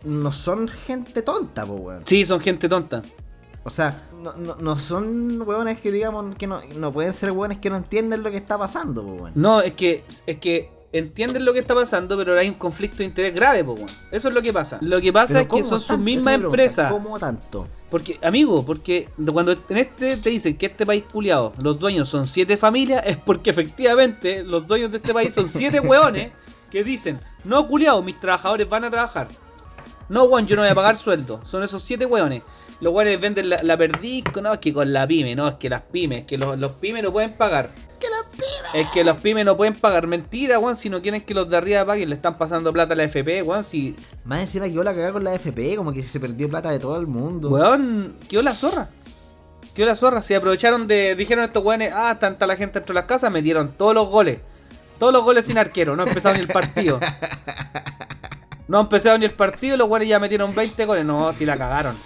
[0.04, 2.02] no son gente tonta, weón.
[2.04, 3.02] sí, son gente tonta.
[3.64, 7.58] O sea, no, no, no son weones que digamos que no, no pueden ser weones
[7.58, 9.32] que no entienden lo que está pasando, weón.
[9.34, 13.04] No, es que, es que entienden lo que está pasando, pero hay un conflicto de
[13.04, 13.86] interés grave, weón.
[14.10, 14.78] Eso es lo que pasa.
[14.80, 16.90] Lo que pasa es que ¿cómo son sus mismas empresas.
[16.90, 17.66] ¿Cómo tanto?
[17.90, 22.26] Porque, amigo, porque cuando en este te dicen que este país culiado, los dueños son
[22.26, 26.32] siete familias, es porque efectivamente los dueños de este país son siete hueones
[26.70, 29.28] que dicen, no culiado, mis trabajadores van a trabajar.
[30.08, 31.40] No, weón, yo no voy a pagar sueldo.
[31.44, 32.42] Son esos siete weones.
[32.80, 35.82] Los weones venden la, la perdiz, no, que con la pyme, no, es que las
[35.82, 37.70] pymes, es que los, los pymes no pueden pagar.
[38.74, 40.06] Es que los pymes no pueden pagar.
[40.06, 42.96] Mentira, weón, si no quieren que los de arriba paguen, le están pasando plata a
[42.96, 43.96] la FP, weón, si...
[44.24, 46.78] Más encima que yo la cagé con la FP, como que se perdió plata de
[46.78, 47.48] todo el mundo.
[47.48, 48.88] Weón, quedó la zorra.
[49.74, 50.22] Quedó la zorra.
[50.22, 51.14] Se aprovecharon de.
[51.14, 54.40] Dijeron estos weones, ah, tanta la gente dentro de las casas, metieron todos los goles.
[54.98, 56.98] Todos los goles sin arquero, no ha empezado ni el partido.
[58.68, 61.04] No ha empezado ni el partido los weones ya metieron 20 goles.
[61.04, 61.96] No, si la cagaron.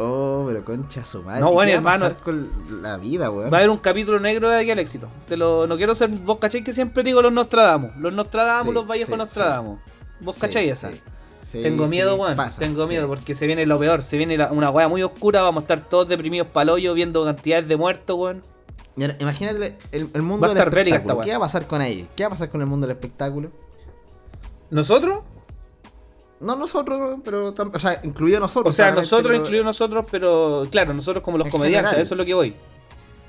[0.00, 1.40] Oh, pero concha su madre.
[1.40, 2.16] No, bueno, ¿Qué va a hermano.
[2.22, 2.48] con
[2.82, 3.52] la vida, weón?
[3.52, 5.08] Va a haber un capítulo negro de aquí al éxito.
[5.26, 6.08] Te lo, no quiero ser.
[6.08, 7.96] Vos cacháis que siempre digo los Nostradamus.
[7.96, 9.80] Los Nostradamus, Sí, los Vallejos sí, Nostradamus.
[10.20, 10.90] Vos cacháis esa.
[10.92, 11.62] sí.
[11.62, 12.36] Tengo miedo, sí, weón.
[12.36, 12.88] pasa, Tengo sí.
[12.90, 14.02] miedo porque se viene lo peor.
[14.02, 15.42] Se viene la- una weá muy oscura.
[15.42, 18.42] Vamos a estar todos deprimidos pa'l hoyo viendo cantidades de muertos, weón.
[19.20, 21.14] Imagínate el, el mundo Va a del esta espectáculo.
[21.16, 21.24] weá.
[21.24, 22.08] ¿Qué va a pasar con ellos?
[22.16, 23.50] ¿Qué va a pasar con el mundo del espectáculo?
[24.70, 25.18] ¿Nosotros?
[26.40, 28.72] No nosotros, pero o sea, incluido nosotros.
[28.74, 32.02] O sea, nosotros, pero incluidos nosotros, pero claro, nosotros como los En comediantes, general.
[32.02, 32.54] eso es lo que voy.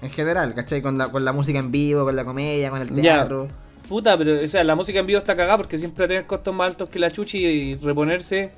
[0.01, 0.81] En general, ¿cachai?
[0.81, 3.01] Con la, con la música en vivo, con la comedia, con el Ya.
[3.15, 3.47] teatro.
[3.87, 6.67] Puta, pero, o sea, la música en vivo está cagada porque siempre tener costos más
[6.67, 8.51] altos que la chuchi y reponerse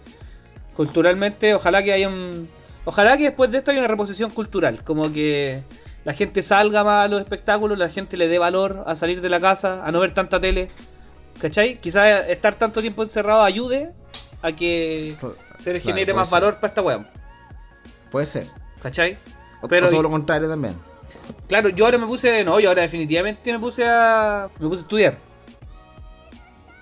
[0.76, 1.54] culturalmente.
[1.54, 2.50] Ojalá que haya un.
[2.86, 4.84] Ojalá que después de esto haya una reposición cultural.
[4.84, 5.62] Como que
[6.04, 9.30] la gente salga más a los espectáculos, la gente le dé valor a salir de
[9.30, 10.68] la casa, a no ver tanta tele.
[11.40, 11.80] ¿Cachai?
[11.80, 13.92] Quizás estar tanto tiempo encerrado ayude
[14.42, 15.16] a que
[15.60, 16.40] se le genere más ser.
[16.42, 17.06] valor para esta weá.
[18.12, 18.48] Puede ser.
[18.82, 19.18] ¿Cachai?
[19.70, 20.76] Pero- o todo lo contrario también.
[21.48, 22.44] Claro, yo ahora me puse.
[22.44, 24.50] No, yo ahora definitivamente me puse a.
[24.60, 25.18] Me puse a estudiar.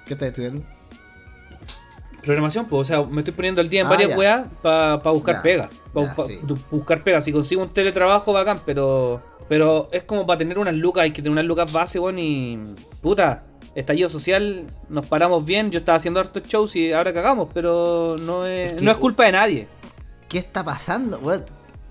[0.06, 0.63] ¿Qué estás estudiando?
[2.24, 5.36] Programación, pues, o sea, me estoy poniendo al día en Ah, varias weas para buscar
[5.38, 5.69] Ya, pega.
[5.93, 6.39] Para sí.
[6.69, 7.22] buscar pega.
[7.22, 9.22] Si consigo un teletrabajo, bacán, pero.
[9.48, 12.58] Pero es como para tener unas lucas, hay que tener unas lucas base, weón, y.
[13.02, 13.43] Puta,
[13.79, 15.71] estallido social, nos paramos bien.
[15.71, 18.97] Yo estaba haciendo hartos shows y ahora cagamos, pero no es, Es que- no es
[18.97, 19.67] culpa de nadie.
[20.27, 21.19] ¿Qué está pasando?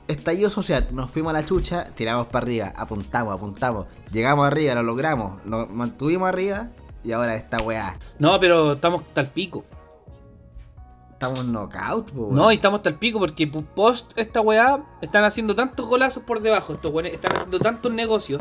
[0.07, 4.83] Estallido social, nos fuimos a la chucha, tiramos para arriba, apuntamos, apuntamos, llegamos arriba, lo
[4.83, 6.69] logramos, nos mantuvimos arriba
[7.05, 7.99] y ahora esta weá.
[8.19, 9.65] No, pero estamos hasta el pico.
[11.13, 12.29] Estamos knockout, po.
[12.31, 16.41] No, y estamos hasta el pico porque post esta weá están haciendo tantos golazos por
[16.41, 16.75] debajo.
[16.75, 18.41] Estos weones están haciendo tantos negocios.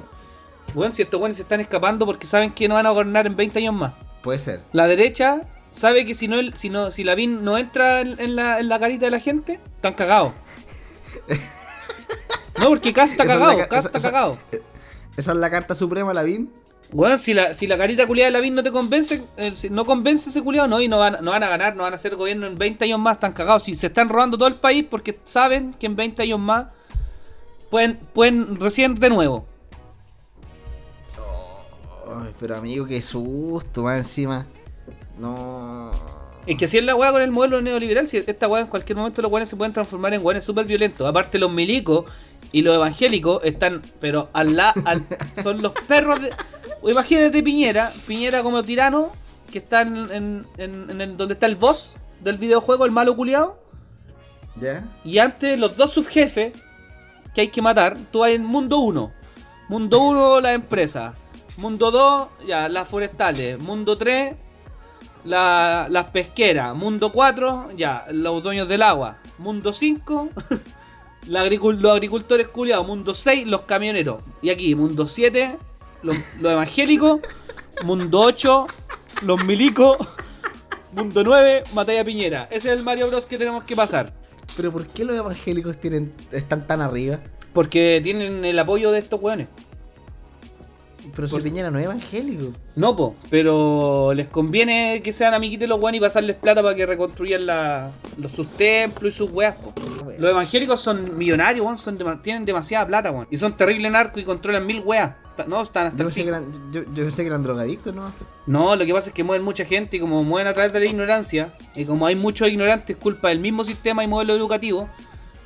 [0.78, 3.36] Bueno, si estos weones se están escapando porque saben que no van a gobernar en
[3.36, 3.94] 20 años más.
[4.22, 4.62] Puede ser.
[4.74, 8.60] La derecha sabe que si no, si no si Lavín no entra en, en la,
[8.60, 10.34] en la carita de la gente, están cagados.
[12.60, 14.38] No, porque Cas está cagado, ca- Cas está cagado.
[15.16, 16.52] Esa es la carta suprema, Lavín.
[16.92, 19.86] Bueno, si la, si la carita culiada de Lavín no te convence, eh, si no
[19.86, 22.16] convence ese culiado, no, y no van, no van a ganar, no van a hacer
[22.16, 23.63] gobierno en 20 años más, están cagados.
[23.63, 26.68] Si se están robando todo el país porque saben que en 20 años más
[27.70, 29.46] pueden, pueden recién de nuevo.
[32.15, 34.46] Ay, pero amigo, qué susto, más encima.
[35.20, 35.91] No.
[36.46, 38.08] Es que así es la weá con el modelo neoliberal.
[38.08, 41.06] Si esta weá en cualquier momento los weones se pueden transformar en weones súper violentos.
[41.08, 42.06] Aparte, los milicos
[42.52, 45.04] y los evangélicos están, pero al la, al,
[45.43, 46.30] son los perros de.
[46.89, 49.10] Imagínate Piñera, Piñera como tirano,
[49.52, 53.15] que está en, en, en- en el- donde está el boss del videojuego, el malo
[53.15, 53.60] culiado.
[54.56, 54.84] ¿Ya?
[55.04, 56.54] Y antes los dos subjefes
[57.36, 59.12] que hay que matar, tú hay en mundo 1.
[59.67, 61.13] Mundo 1 la empresa.
[61.58, 63.60] Mundo 2, ya, las forestales.
[63.60, 64.36] Mundo 3,
[65.26, 66.76] la- las pesqueras.
[66.76, 69.17] Mundo 4, ya, los dueños del agua.
[69.39, 70.30] Mundo 5,
[71.28, 72.86] la agricul- los agricultores culiados.
[72.88, 74.22] Mundo 6, los camioneros.
[74.41, 75.58] Y aquí, mundo 7,
[76.04, 77.20] los, los evangélicos.
[77.84, 78.67] Mundo 8,
[79.24, 79.98] los milicos.
[80.93, 82.48] Mundo 9, Matalla Piñera.
[82.50, 84.13] Ese es el Mario Bros que tenemos que pasar.
[84.56, 87.20] Pero ¿por qué los evangélicos tienen, están tan arriba?
[87.54, 89.48] Porque tienen el apoyo de estos weones.
[91.15, 92.52] Pero si Por- Piñera no es evangélico.
[92.76, 96.86] No, po, pero les conviene que sean amiguitos los weones y pasarles plata para que
[96.86, 99.74] reconstruyan la- los, sus templos y sus weas, po.
[100.17, 103.28] Los evangélicos son millonarios, weón, son dema- tienen demasiada plata, weón.
[103.32, 105.12] Y son terribles narcos y controlan mil weas.
[105.48, 108.12] No, están hasta Yo el pensé, que eran, yo, yo pensé que eran drogadictos, ¿no?
[108.48, 110.80] No, lo que pasa es que mueven mucha gente y como mueven a través de
[110.80, 114.89] la ignorancia, y como hay muchos ignorantes culpa del mismo sistema y modelo educativo,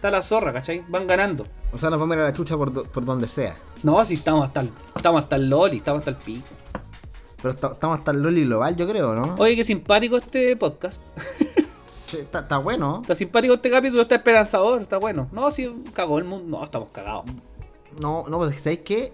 [0.01, 0.83] está la zorra, ¿cachai?
[0.89, 1.45] Van ganando.
[1.71, 3.55] O sea, nos vamos a ir a la chucha por, do- por donde sea.
[3.83, 6.47] No, si estamos hasta el, estamos hasta el loli, estamos hasta el pico.
[7.39, 9.35] Pero esta- estamos hasta el Loli Global, yo creo, ¿no?
[9.39, 11.01] Oye, qué simpático este podcast.
[11.87, 12.99] Sí, está, está bueno.
[13.01, 15.27] Está simpático este capítulo, está esperanzador, está bueno.
[15.31, 16.57] No, si cagó el mundo.
[16.59, 17.25] No, estamos cagados.
[17.99, 19.13] No, no, pues ¿sabéis qué?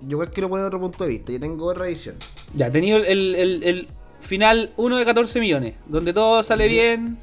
[0.00, 1.32] Yo quiero poner otro punto de vista.
[1.32, 2.16] Yo tengo otra visión.
[2.54, 3.88] Ya, he tenido el, el- el
[4.20, 7.18] final 1 de 14 millones, donde todo sale bien.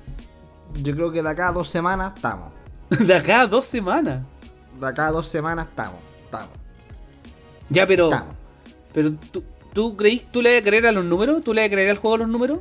[0.84, 2.52] Yo creo que de acá a dos semanas estamos.
[3.00, 4.24] De acá a dos semanas.
[4.80, 6.00] De acá a dos semanas estamos.
[6.26, 6.50] Estamos.
[7.70, 8.06] Ya, pero.
[8.10, 8.36] Estamos.
[8.94, 9.44] Pero tú,
[9.74, 11.44] ¿tú creís, tú le vas a creer a los números?
[11.44, 12.60] ¿Tú le vas a creer al juego a los números?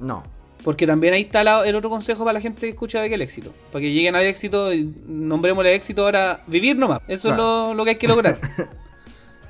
[0.00, 0.22] No.
[0.62, 3.14] Porque también ahí está la- el otro consejo para la gente que escucha de que
[3.16, 3.52] el éxito.
[3.70, 4.70] Para que lleguen al éxito,
[5.06, 7.00] nombrémosle éxito ahora, vivir nomás.
[7.06, 8.38] Eso es lo, lo que hay que lograr.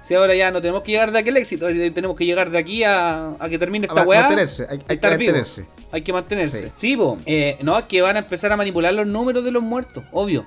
[0.05, 2.59] si ahora ya no tenemos que llegar de aquel éxito, eh, tenemos que llegar de
[2.59, 4.21] aquí a, a que termine esta weá.
[4.21, 5.33] mantenerse, hay, hay que vivo.
[5.33, 5.67] mantenerse.
[5.91, 6.63] Hay que mantenerse.
[6.69, 6.73] Sí.
[6.75, 7.19] Sí, po.
[7.27, 10.47] Eh, no, es que van a empezar a manipular los números de los muertos, obvio.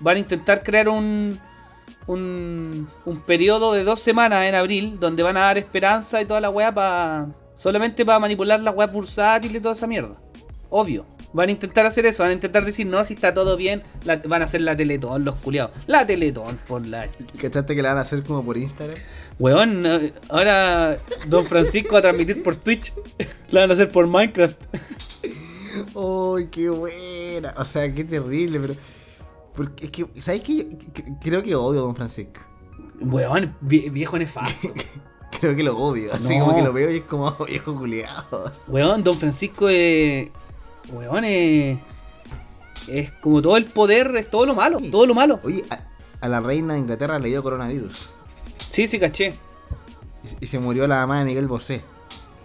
[0.00, 1.38] Van a intentar crear un,
[2.06, 6.40] un, un periodo de dos semanas en abril donde van a dar esperanza y toda
[6.40, 7.26] la weá para.
[7.54, 10.12] Solamente para manipular la weá bursátil y toda esa mierda.
[10.70, 11.04] Obvio.
[11.32, 14.16] Van a intentar hacer eso, van a intentar decir, no, si está todo bien, la-
[14.16, 15.72] van a hacer la Teletón, los culiados.
[15.86, 17.08] La Teletón, por la
[17.40, 18.96] ¿Cachaste que la van a hacer como por Instagram?
[19.38, 19.84] Weón,
[20.30, 22.92] ahora Don Francisco va a transmitir por Twitch.
[23.50, 24.60] La van a hacer por Minecraft.
[25.94, 27.54] ¡Uy, qué buena!
[27.56, 28.74] O sea, qué terrible, pero.
[29.54, 30.66] Porque es que, ¿sabes qué?
[31.20, 32.40] Creo que odio a Don Francisco.
[33.00, 34.72] Weón, vie- viejo nefasto.
[35.40, 36.12] Creo que lo odio.
[36.12, 36.46] Así No.
[36.46, 38.50] como que lo veo y es como "Oh, viejo culiado.
[38.66, 40.30] Weón, Don Francisco es.
[40.92, 41.78] Weón, es.
[42.88, 44.78] Es como todo el poder, es todo lo malo.
[44.90, 45.40] Todo lo malo.
[45.42, 45.78] Oye, a,
[46.20, 48.10] a la reina de Inglaterra le dio coronavirus.
[48.70, 49.34] Sí, sí, caché.
[50.40, 51.82] Y, y se murió la mamá de Miguel Bosé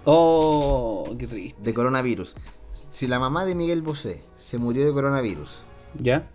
[0.06, 1.62] Oh, qué triste.
[1.62, 2.36] de coronavirus.
[2.71, 5.62] Si la mamá de Miguel Bosé se murió de coronavirus,
[5.97, 6.27] ¿Ya?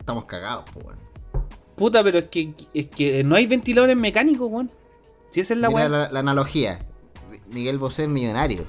[0.00, 0.98] estamos cagados, pues, weón.
[1.76, 4.70] Puta, pero es que, es que no hay ventiladores mecánicos, weón.
[5.30, 5.88] Si esa es la Mira weá.
[5.88, 6.80] la, la analogía.
[7.50, 8.64] Miguel Bosé es millonario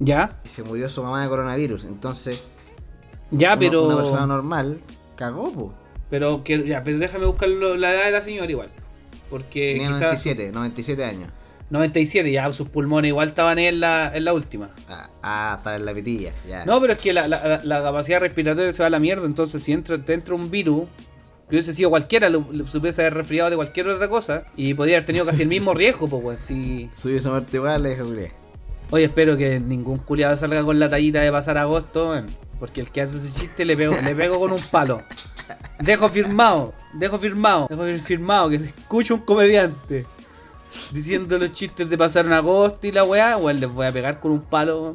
[0.00, 1.84] Ya, y se murió su mamá de coronavirus.
[1.84, 2.48] Entonces,
[3.30, 3.84] ya, pero.
[3.86, 4.80] una persona normal
[5.14, 5.68] cagó, pues.
[6.08, 8.68] Pero que, ya, pero déjame buscar lo- la edad de la señora igual.
[9.28, 11.28] Porque Tenía quizás 97, 97 años.
[11.70, 14.70] 97, ya sus pulmones igual estaban en la, en la última.
[14.88, 16.64] Ah, ah, estaba en la pitilla, ya.
[16.64, 19.62] No, pero es que la, la- la- capacidad respiratoria se va a la mierda, entonces
[19.62, 20.84] si entra, te entra un virus,
[21.48, 24.74] que hubiese sido cualquiera, lo, lo- se hubiese haber resfriado de cualquier otra cosa, y
[24.74, 26.38] podría haber tenido casi el mismo riesgo, pues, weón.
[26.42, 26.90] Si...
[26.96, 28.32] Subió esa muerte igual, le.
[28.90, 32.12] Oye, espero que ningún culiado salga con la tallita de pasar agosto,
[32.58, 34.98] porque el que hace ese chiste le pego, le pego con un palo.
[35.78, 40.06] Dejo firmado, dejo firmado, dejo firmado que se escuche un comediante
[40.92, 44.20] diciendo los chistes de pasar en agosto y la weá, weón, les voy a pegar
[44.20, 44.94] con un palo.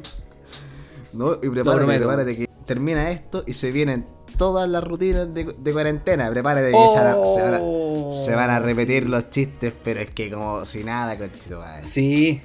[1.12, 4.04] No, y prepárate, prepárate que termina esto y se vienen
[4.36, 6.30] todas las rutinas de, de cuarentena.
[6.30, 7.60] Prepárate que ya la- se, van a,
[8.24, 11.84] se van a repetir los chistes, pero es que como si nada, conchito madre.
[11.84, 12.40] Sí.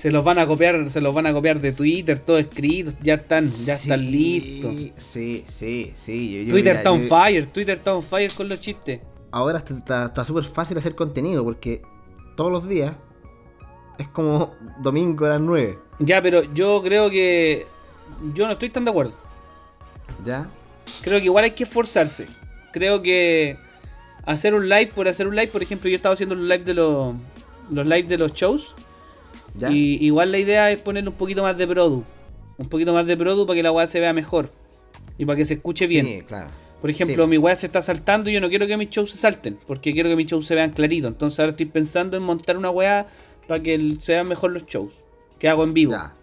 [0.00, 3.14] Se los van a copiar, se los van a copiar de Twitter, todo escrito, ya
[3.14, 4.74] están, ya Sí, están listos.
[4.96, 6.32] Sí, sí, sí.
[6.32, 9.00] yo- yo- Twitter mira, está on yo- fire, Twitter está on fire con los chistes.
[9.30, 11.82] Ahora está súper fácil hacer contenido porque
[12.34, 12.92] todos los días
[13.98, 15.78] es como domingo a las 9.
[15.98, 17.66] Ya, pero yo creo que
[18.34, 19.12] yo no estoy tan de acuerdo.
[20.24, 20.48] ¿Ya?
[21.02, 22.26] Creo que igual hay que esforzarse.
[22.72, 23.56] Creo que
[24.24, 26.74] hacer un live por hacer un live, por ejemplo, yo estaba haciendo los live de
[26.74, 27.14] los
[27.70, 28.74] los live de los shows
[29.56, 29.70] ¿Ya?
[29.70, 32.04] y igual la idea es ponerle un poquito más de produ,
[32.58, 34.52] un poquito más de produ para que la weá se vea mejor
[35.18, 36.06] y para que se escuche bien.
[36.06, 36.50] Sí, claro.
[36.80, 37.30] Por ejemplo, Sí.
[37.30, 39.92] mi weá se está saltando y yo no quiero que mis shows se salten, porque
[39.92, 41.10] quiero que mis shows se vean claritos.
[41.10, 43.06] Entonces ahora estoy pensando en montar una weá
[43.46, 44.92] para que se vean mejor los shows
[45.38, 45.92] que hago en vivo.
[45.92, 46.14] Ya.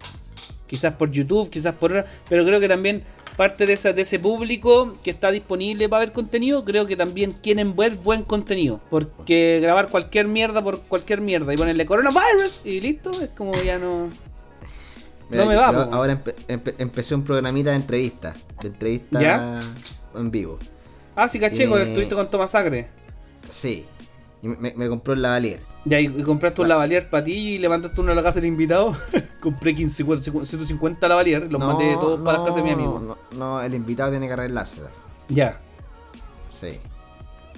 [0.66, 2.06] Quizás por YouTube, quizás por...
[2.28, 3.04] Pero creo que también
[3.38, 7.32] parte de, esa, de ese público que está disponible para ver contenido, creo que también
[7.32, 8.80] quieren ver buen contenido.
[8.90, 13.78] Porque grabar cualquier mierda por cualquier mierda y ponerle coronavirus y listo, es como ya
[13.78, 14.10] no...
[15.30, 18.34] Mira, No me va, ahora empe- empe- empecé un programita de entrevista.
[18.62, 19.60] De entrevista ¿Ya?
[20.16, 20.58] en vivo.
[21.16, 21.84] Ah, sí, caché, Eh.
[21.84, 22.88] estuviste con Tomás Sacre.
[23.50, 23.86] Sí.
[24.42, 25.60] Y me, me compró el lavalier.
[25.84, 28.40] Ya, y, compraste un La- lavalier para ti y le mandaste uno a la casa
[28.40, 28.96] del invitado.
[29.48, 33.00] Compré 15, 150 lavalier, los mandé todos para la casa de mi amigo.
[33.00, 34.90] No, no, el invitado tiene que arreglársela.
[35.30, 35.58] Ya,
[36.50, 36.78] Sí.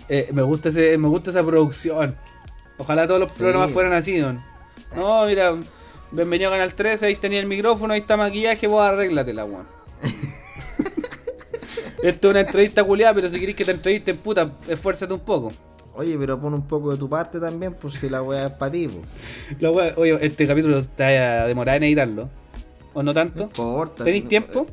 [0.07, 2.15] eh, me, gusta ese, me gusta esa producción.
[2.77, 3.39] Ojalá todos los Sí.
[3.39, 4.39] programas fueran así, don.
[4.95, 5.55] No, mira,
[6.11, 9.65] bienvenido a Canal 13, ahí tenía el micrófono, ahí está maquillaje, vos arréglatela, weón.
[12.03, 15.51] Esto es una entrevista culiada, pero si querés que te entrevisten, puta, esfuérzate un poco.
[15.99, 18.71] Oye, pero pon un poco de tu parte también, por si la weá es para
[18.71, 19.01] ti, po.
[19.59, 22.29] La wea- oye, este capítulo está a demorar en editarlo.
[22.93, 23.43] ¿O no No tanto?
[23.43, 24.05] importa.
[24.05, 24.65] ¿Tenéis no- tiempo?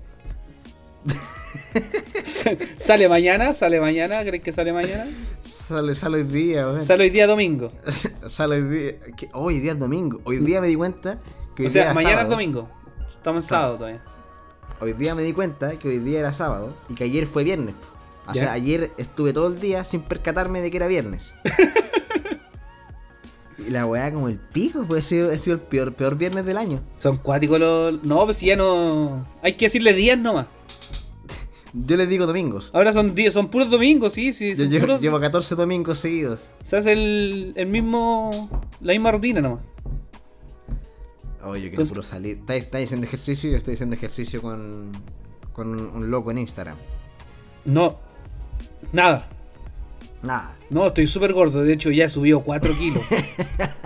[2.79, 3.53] ¿Sale mañana?
[3.55, 4.23] ¿Sale mañana?
[4.23, 5.07] ¿Crees que sale mañana?
[5.45, 6.81] Sale, sale hoy día, weón.
[6.81, 7.73] Sale hoy día domingo.
[8.27, 8.93] sale hoy día.
[9.17, 9.29] ¿Qué?
[9.33, 10.21] Hoy día es domingo.
[10.25, 11.19] Hoy día me di cuenta
[11.57, 12.69] que hoy O sea, día era mañana es domingo.
[13.17, 14.01] Estamos en sábado todavía.
[14.81, 17.75] Hoy día me di cuenta que hoy día era sábado y que ayer fue viernes.
[18.29, 18.43] O Ya.
[18.43, 21.33] sea, ayer estuve todo el día sin percatarme de que era viernes.
[23.59, 26.45] y la weá como el pico, pues ha sido, ha sido el peor, peor viernes
[26.45, 26.81] del año.
[26.97, 28.05] Son cuáticos los.
[28.05, 29.27] No, pues si ya no.
[29.43, 30.47] Hay que decirle días nomás.
[31.73, 32.71] Yo les digo domingos.
[32.73, 34.55] Ahora son días, son puros domingos, sí, sí.
[34.55, 36.49] Yo llevo, puros- llevo 14 domingos seguidos.
[36.65, 38.31] Se hace el, el mismo.
[38.81, 39.61] La misma rutina nomás.
[41.43, 42.39] Oye, yo quiero Entonces- puro salir.
[42.39, 43.51] ¿Estáis, estáis haciendo ejercicio?
[43.51, 44.91] Yo estoy haciendo ejercicio con,
[45.53, 46.77] con un, un loco en Instagram.
[47.67, 47.99] No.
[48.93, 49.27] Nada.
[50.23, 50.57] Nada.
[50.71, 51.63] No, estoy súper gordo.
[51.63, 53.03] De hecho, ya he subido 4 kilos.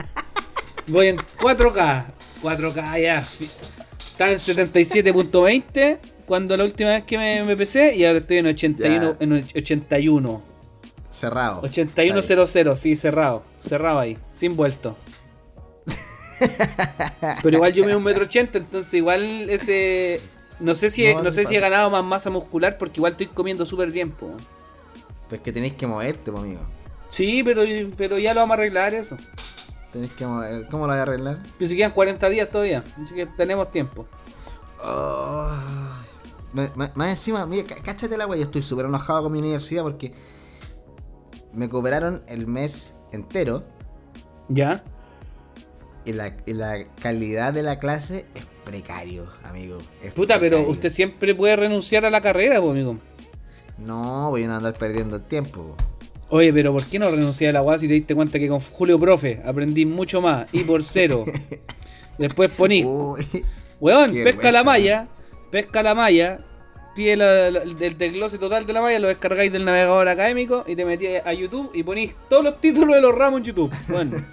[0.86, 2.04] Voy en 4K.
[2.42, 3.14] 4K ya.
[3.98, 8.46] Estaba en 77.20 cuando la última vez que me, me pesé y ahora estoy en
[8.46, 9.10] 81.
[9.12, 9.16] Ya.
[9.20, 10.42] En 81.
[11.10, 11.64] Cerrado.
[11.64, 12.16] Está bien.
[12.16, 13.42] 8100, sí, cerrado.
[13.60, 14.96] Cerrado ahí, sin vuelto.
[17.42, 20.20] Pero igual yo mido un metro ochenta, entonces igual ese.
[20.58, 23.66] No sé si, No, sé si he ganado más masa muscular porque igual estoy comiendo
[23.66, 24.30] súper bien, po.
[25.30, 26.60] Pues que tenéis que moverte, po, amigo.
[27.08, 27.62] Sí, pero,
[27.96, 29.16] pero ya lo vamos a arreglar eso.
[29.92, 30.66] Tenéis que mover.
[30.70, 31.38] ¿Cómo lo voy a arreglar?
[31.58, 34.06] Que se quedan 40 días todavía, así que tenemos tiempo.
[34.84, 35.50] Oh.
[36.52, 40.12] Más encima, mira, cá- cáchate la wea, yo estoy súper enojado con mi universidad porque
[41.52, 43.62] me cobraron el mes entero
[44.48, 44.82] ¿Ya?
[46.04, 49.78] y la, y la calidad de la clase es precario, amigo.
[50.02, 52.96] es Puta, pero usted siempre puede renunciar a la carrera, po, amigo.
[53.80, 55.74] No, voy a andar perdiendo el tiempo.
[55.76, 56.36] po.
[56.36, 58.60] Oye, pero ¿por qué no renuncié a la UAS si te diste cuenta que con
[58.60, 61.24] Julio Profe aprendí mucho más y por cero?
[62.18, 63.26] Después poní, Uy,
[63.80, 65.08] weón, pesca la malla,
[65.50, 66.38] pesca la malla,
[66.94, 70.76] pide la- la- el desglose total de la malla, lo descargáis del navegador académico y
[70.76, 73.72] te metí a YouTube y ponís todos los títulos de los ramos en YouTube.
[73.88, 74.18] Bueno.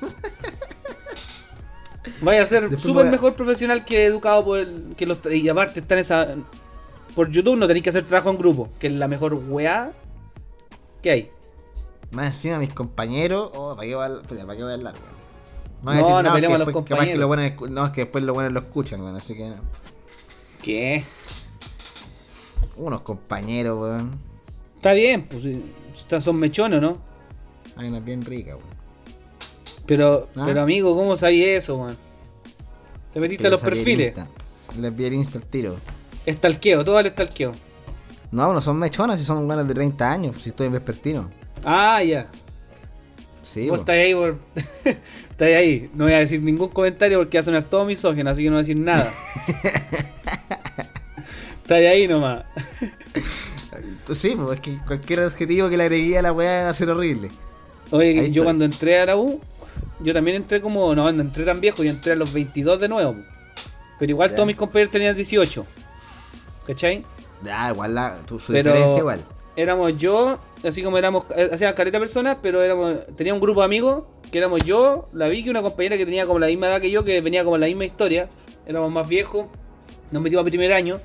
[2.22, 5.80] Vaya a ser súper a- mejor profesional que educado por el, que los y aparte
[5.80, 6.36] está en esa
[7.18, 9.92] por YouTube no tenéis que hacer trabajo en grupo, que es la mejor weá
[11.02, 11.32] que hay.
[12.12, 15.18] Más encima mis compañeros, oh, ¿para qué voy a, ¿para qué voy a hablar, weón?
[15.82, 17.20] No, voy a decir no porque a los después capaz que compañeros.
[17.20, 19.56] lo bueno escu- no, es que después los buenos lo escuchan, weón, así que no.
[20.62, 21.04] ¿Qué?
[22.78, 24.12] Unos compañeros, weón.
[24.76, 26.98] Está bien, pues son mechones, ¿no?
[27.76, 28.78] Hay unas bien ricas, weón.
[29.88, 30.44] Pero, Ah.
[30.46, 31.98] pero amigo, ¿cómo sabías eso, man?
[33.14, 34.14] Te metiste a los perfiles.
[34.80, 35.76] Les vi el Insta al tiro.
[36.28, 37.54] Estalqueo, todo el estalqueo.
[38.32, 41.30] No, no son mechonas, si son buenas de 30 años, si estoy en vespertino.
[41.64, 42.28] Ah, ya.
[43.42, 44.38] Sí, Vos estáis ahí por.
[45.32, 45.90] estáis ahí.
[45.96, 48.56] No voy a decir ningún comentario porque va a sonar todo misógino, así que no
[48.58, 49.10] voy a decir nada.
[51.64, 52.44] estáis ahí nomás.
[54.14, 56.90] Sí, pues es que cualquier adjetivo que le agregué a la weá va a ser
[56.90, 57.30] horrible.
[57.92, 59.40] Oye, Ahí yo cuando entré a la U,
[60.02, 60.94] yo también entré como.
[60.94, 63.16] No, no entré tan viejo, yo entré a los 22 de nuevo.
[64.00, 64.36] Pero igual Ya.
[64.36, 65.66] todos mis compañeros tenían 18.
[66.68, 67.04] ¿Cachai?
[67.44, 69.22] Ya, igual la, tu, su Pero- diferencia igual.
[69.56, 73.62] éramos yo, así como éramos, eh, hacían caleta de personas, pero éramos, tenía un grupo
[73.62, 76.82] de amigos, que éramos yo, la Vicky, una compañera que tenía como la misma edad
[76.82, 78.30] que yo, que venía como la misma historia,
[78.68, 79.46] éramos más viejos,
[80.12, 81.00] nos metimos a primer año,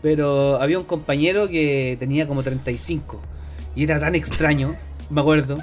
[0.00, 3.20] pero había un compañero que tenía como 35,
[3.76, 4.74] y era tan extraño,
[5.10, 5.58] me acuerdo,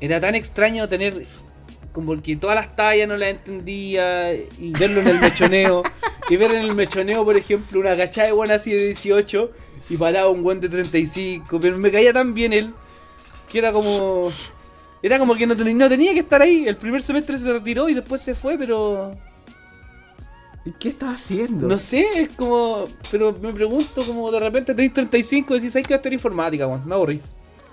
[0.00, 1.24] era tan extraño tener,
[1.92, 5.82] como que todas las tallas no las entendía, y verlo en el mechoneo,
[6.32, 9.50] y ver en el mechoneo, por ejemplo, una cachada de buena así de 18,
[9.90, 12.72] y paraba un buen de 35, pero me caía tan bien él,
[13.50, 14.30] que era como...
[15.02, 16.64] Era como que no, ten- no tenía que estar ahí.
[16.66, 19.10] El primer semestre se retiró y después se fue, pero...
[20.64, 21.66] ¿Y qué estás haciendo?
[21.66, 22.86] No sé, es como...
[23.10, 25.72] Pero me pregunto, como de repente tenéis 35 y decís.
[25.72, 26.86] Voy a estudiar informática, weón?
[26.86, 27.20] Me aburrí.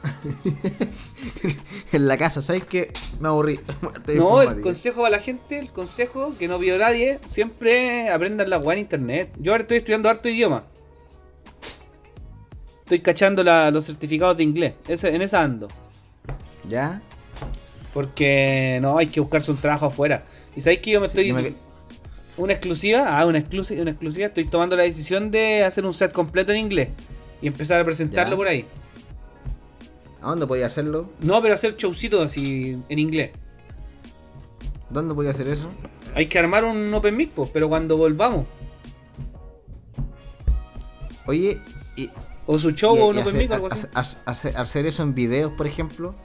[1.94, 2.92] en la casa, ¿sabes qué?
[3.20, 3.60] Me aburrí.
[4.16, 8.58] No, el consejo para la gente, el consejo que no vio nadie, siempre aprendan la
[8.58, 9.32] weá en internet.
[9.40, 10.64] Yo ahora estoy estudiando harto idioma.
[12.84, 14.74] Estoy cachando la- los certificados de inglés.
[14.88, 15.68] Ese- en esa ando.
[16.68, 17.02] ¿Ya?
[17.94, 20.24] Porque no, hay que buscarse un trabajo afuera.
[20.56, 21.34] Y sabéis que yo me Sí, estoy.
[21.34, 21.54] me-
[22.38, 24.28] Una exclusiva, ah, una exclusiva, una exclusiva.
[24.28, 26.90] Estoy tomando la decisión de hacer un set completo en inglés.
[27.42, 28.38] Y empezar a presentarlo Ya.
[28.38, 28.66] por ahí.
[30.22, 31.10] ¿A dónde podía hacerlo?
[31.22, 33.32] No, pero hacer showcitos así en inglés.
[34.90, 35.70] ¿Dónde podía hacer eso?
[36.16, 38.46] Hay que armar un open mic, pues, pero cuando volvamos.
[41.26, 41.60] Oye,
[41.96, 42.10] y,
[42.48, 43.88] O su show y- o un y open hacer, mic o algo así.
[44.56, 46.16] hacer- eso en videos, por ejemplo.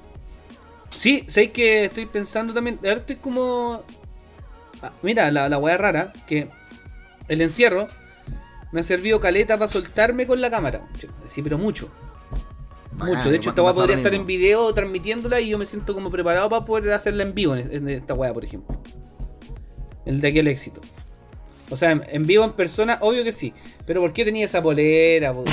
[0.90, 2.78] Sí, sé que estoy pensando también.
[2.82, 3.82] Ahora estoy como.
[4.80, 6.48] Ah, mira, la, la weá rara, que
[7.28, 7.86] el encierro
[8.72, 10.88] me ha servido caleta para soltarme con la cámara.
[11.30, 11.90] Sí, pero mucho.
[12.96, 13.30] Bacán, mucho.
[13.30, 16.48] De hecho, esta weá podría estar en video transmitiéndola y yo me siento como preparado
[16.48, 18.80] para poder hacerla en vivo en, en esta weá, por ejemplo.
[20.06, 20.80] El de aquí al éxito.
[21.70, 23.52] O sea, en, en vivo, en persona, obvio que sí.
[23.86, 25.32] Pero ¿por qué tenía esa polera?
[25.32, 25.50] Puta.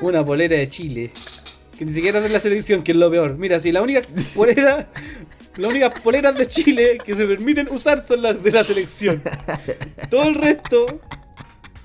[0.00, 1.10] Una polera de Chile.
[1.78, 3.36] Que ni siquiera es de la selección, que es lo peor.
[3.36, 4.02] Mira, si la única
[4.34, 4.88] polera,
[5.56, 9.22] las únicas poleras de Chile que se permiten usar son las de la selección.
[10.10, 10.86] Todo el resto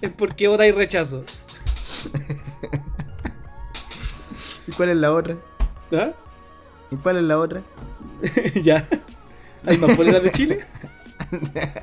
[0.02, 1.24] es porque votáis rechazo.
[4.68, 5.36] ¿Y cuál es la otra?
[5.92, 6.12] ¿Ah?
[6.92, 7.62] ¿Y cuál es la otra?
[8.64, 8.88] ya.
[9.66, 10.66] ¿Hay más poleras de Chile?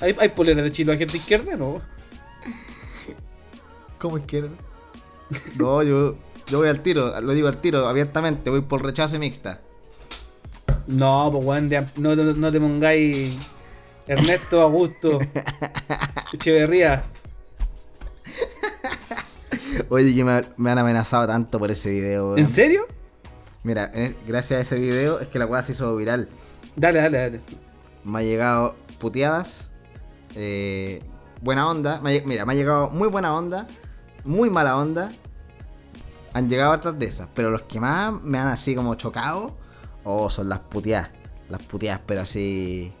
[0.00, 1.56] ¿Hay, hay poleras de Chile a gente izquierda?
[1.56, 1.80] No.
[3.98, 4.50] ¿Cómo izquierda?
[5.56, 6.16] No, yo,
[6.46, 9.60] yo voy al tiro, lo digo al tiro, abiertamente, voy por rechazo mixta.
[10.86, 13.38] No, pues weón, no, no, no te pongáis
[14.06, 15.18] Ernesto Augusto
[16.32, 17.04] Echeverría.
[19.88, 22.38] Oye, que me, me han amenazado tanto por ese video, weón.
[22.40, 22.86] ¿En serio?
[23.62, 26.28] Mira, eh, gracias a ese video es que la weá se hizo viral.
[26.76, 27.40] Dale, dale, dale.
[28.04, 29.72] Me ha llegado puteadas,
[30.34, 31.02] eh,
[31.42, 32.00] buena onda.
[32.00, 33.66] me ha lle- mira, me ha llegado muy buena onda,
[34.24, 35.12] muy mala onda.
[36.32, 39.56] Han llegado hartas de esas, pero los que más me han así como chocado,
[40.04, 41.10] oh, son las puteadas.
[41.48, 42.92] Las puteadas, pero así.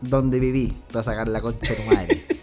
[0.00, 0.68] ¿Dónde viví?
[0.86, 2.26] Te vas a sacar la concha de tu madre.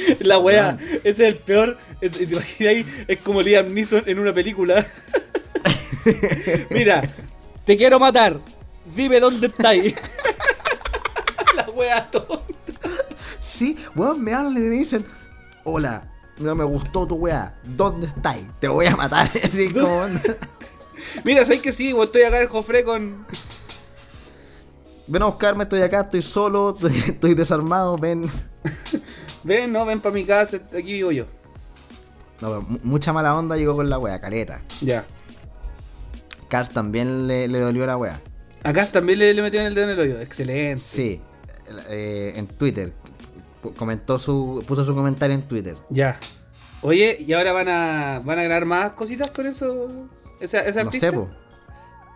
[0.20, 1.76] La wea, ese es el peor.
[2.00, 2.86] es- ¿Te imaginas?
[3.08, 4.86] Es como Liam Neeson en una película.
[6.70, 7.02] Mira,
[7.66, 8.38] te quiero matar.
[8.94, 9.94] Dime dónde estáis.
[11.56, 12.44] La wea tonta.
[13.38, 15.04] Sí, weón, me hablan y me dicen,
[15.64, 18.44] hola, no me gustó tu weá, ¿dónde estáis?
[18.60, 19.30] Te voy a matar.
[19.42, 20.02] Así como,
[21.24, 21.94] Mira, ¿sabes que sí?
[22.02, 23.26] Estoy acá en Jofre con.
[25.06, 28.26] ven a buscarme, estoy acá, estoy solo, estoy, estoy desarmado, ven.
[29.44, 31.24] Ven, no, ven para mi casa, aquí vivo yo.
[32.40, 34.60] No, pero mu- mucha mala onda llegó con la weá, caleta.
[34.80, 35.04] Ya.
[36.48, 38.20] Cars también le, le dolió la weá.
[38.64, 40.20] Acá también le, le metieron el dedo en el hoyo.
[40.20, 40.78] Excelente.
[40.80, 41.20] Sí,
[41.88, 42.92] eh, en Twitter.
[43.76, 45.76] Comentó su, puso su comentario en Twitter.
[45.90, 46.18] Ya.
[46.82, 49.88] Oye, ¿y ahora van a, van a grabar más cositas con eso?
[50.40, 51.28] ¿Esa, esa No sé, po.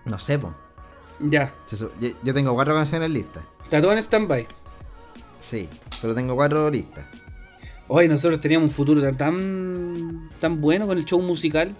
[0.06, 0.54] No sé, po.
[1.20, 1.52] Ya.
[2.22, 3.44] Yo tengo cuatro canciones listas.
[3.62, 4.46] Está todo en stand-by.
[5.44, 5.68] Sí,
[6.00, 7.04] pero tengo cuatro listas.
[7.86, 11.74] Hoy nosotros teníamos un futuro tan, tan, bueno con el show musical.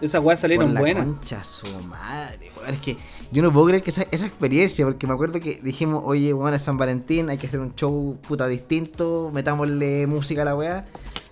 [0.00, 1.04] Esas weas salieron Por la buenas.
[1.04, 2.72] concha su madre, weón.
[2.74, 2.96] Es que
[3.30, 6.56] yo no puedo creer que esa, esa experiencia, porque me acuerdo que dijimos, oye, bueno,
[6.56, 10.86] es San Valentín, hay que hacer un show puta distinto, metámosle música a la weá.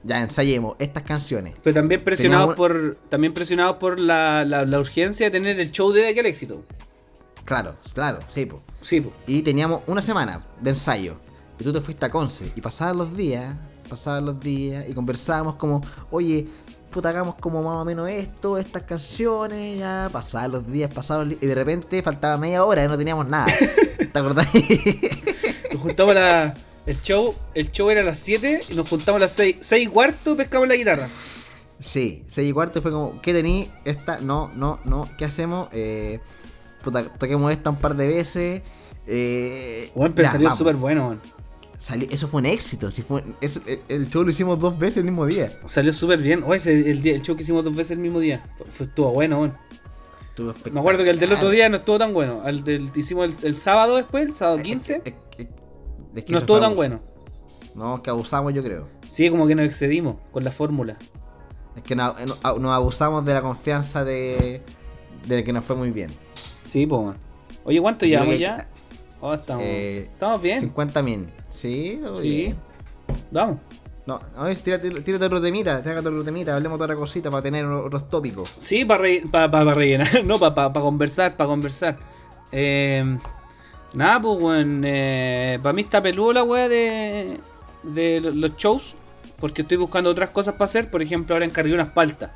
[0.05, 1.55] Ya ensayemos estas canciones.
[1.63, 5.71] Pero también presionados Teníamos- por también presionados por la, la, la urgencia de tener el
[5.73, 6.63] show de aquel éxito.
[7.47, 8.61] Claro, claro, sí, po.
[8.83, 9.11] Sí, po.
[9.27, 11.17] Y teníamos una semana de ensayo.
[11.63, 12.51] Y tú te fuiste a Conce.
[12.57, 13.55] Y pasaban los días,
[13.89, 16.49] pasaban los días, y conversábamos como, oye,
[16.91, 20.09] puta, hagamos como más o menos esto, estas canciones, ya.
[20.13, 23.47] Pasaban los días, pasaban los Y de repente faltaba media hora y no teníamos nada.
[24.13, 24.49] ¿Te acordás?
[25.73, 26.53] Nos juntamos la.
[26.85, 29.87] El show, el show era a las 7 y nos juntamos a las 6, 6
[29.87, 31.09] y cuarto pescamos la guitarra.
[31.79, 33.71] sí, seis y cuarto fue como, ¿qué tení?
[33.85, 35.69] Esta, no, no, no, ¿qué hacemos?
[35.71, 36.19] Eh,
[36.83, 38.63] puta, toquemos esta un par de veces.
[39.07, 40.59] Eh, Bueno, pero ya, salió vamos.
[40.59, 41.21] súper bueno, weón.
[41.83, 42.93] Salió- eso fue un éxito.
[42.93, 45.51] Sí fue, eso- el, el show lo hicimos dos veces el mismo día.
[45.67, 46.45] Salió súper bien.
[46.47, 48.41] Oye, ese- el, show que hicimos dos veces el mismo día.
[48.73, 49.53] Fue- estuvo bueno.
[50.29, 52.47] Estuvo Me acuerdo que el del otro día no estuvo tan bueno.
[52.47, 55.03] El del, hicimos el, el sábado después, el sábado 15.
[55.05, 55.49] Es- es- es-
[56.15, 56.77] es que no estuvo tan abuso.
[56.77, 57.01] bueno.
[57.75, 58.87] No, que abusamos, yo creo.
[59.11, 60.97] Sí, como que nos excedimos con la fórmula.
[61.75, 62.15] Es que no-
[62.61, 64.63] nos abusamos de la confianza de,
[65.27, 66.11] de que nos fue muy bien.
[66.65, 67.17] Sí, pues.
[67.65, 68.69] Oye, ¿cuánto llevamos ya?
[69.21, 70.61] Oh, estamos, Eh, estamos bien.
[70.61, 71.27] 50 mil.
[71.53, 72.29] Sí, todo Sí.
[72.29, 72.57] bien.
[73.31, 73.59] Vamos.
[74.07, 77.43] No, a ver, tírate, tírate otro temita, tírate otro temita, hablemos de otra cosita para
[77.43, 78.49] tener otros tópicos.
[78.59, 78.99] Sí, para
[79.75, 80.09] rellenar.
[80.25, 81.99] no, para conversar, para conversar.
[82.51, 83.17] Eh,
[83.95, 84.81] nada, pues, weón.
[85.63, 87.39] para mí está peludo la weá de,
[87.85, 88.95] de lo- los shows.
[89.39, 90.89] Porque estoy buscando otras cosas para hacer.
[90.91, 92.31] Por ejemplo, ahora encargué unas paltas.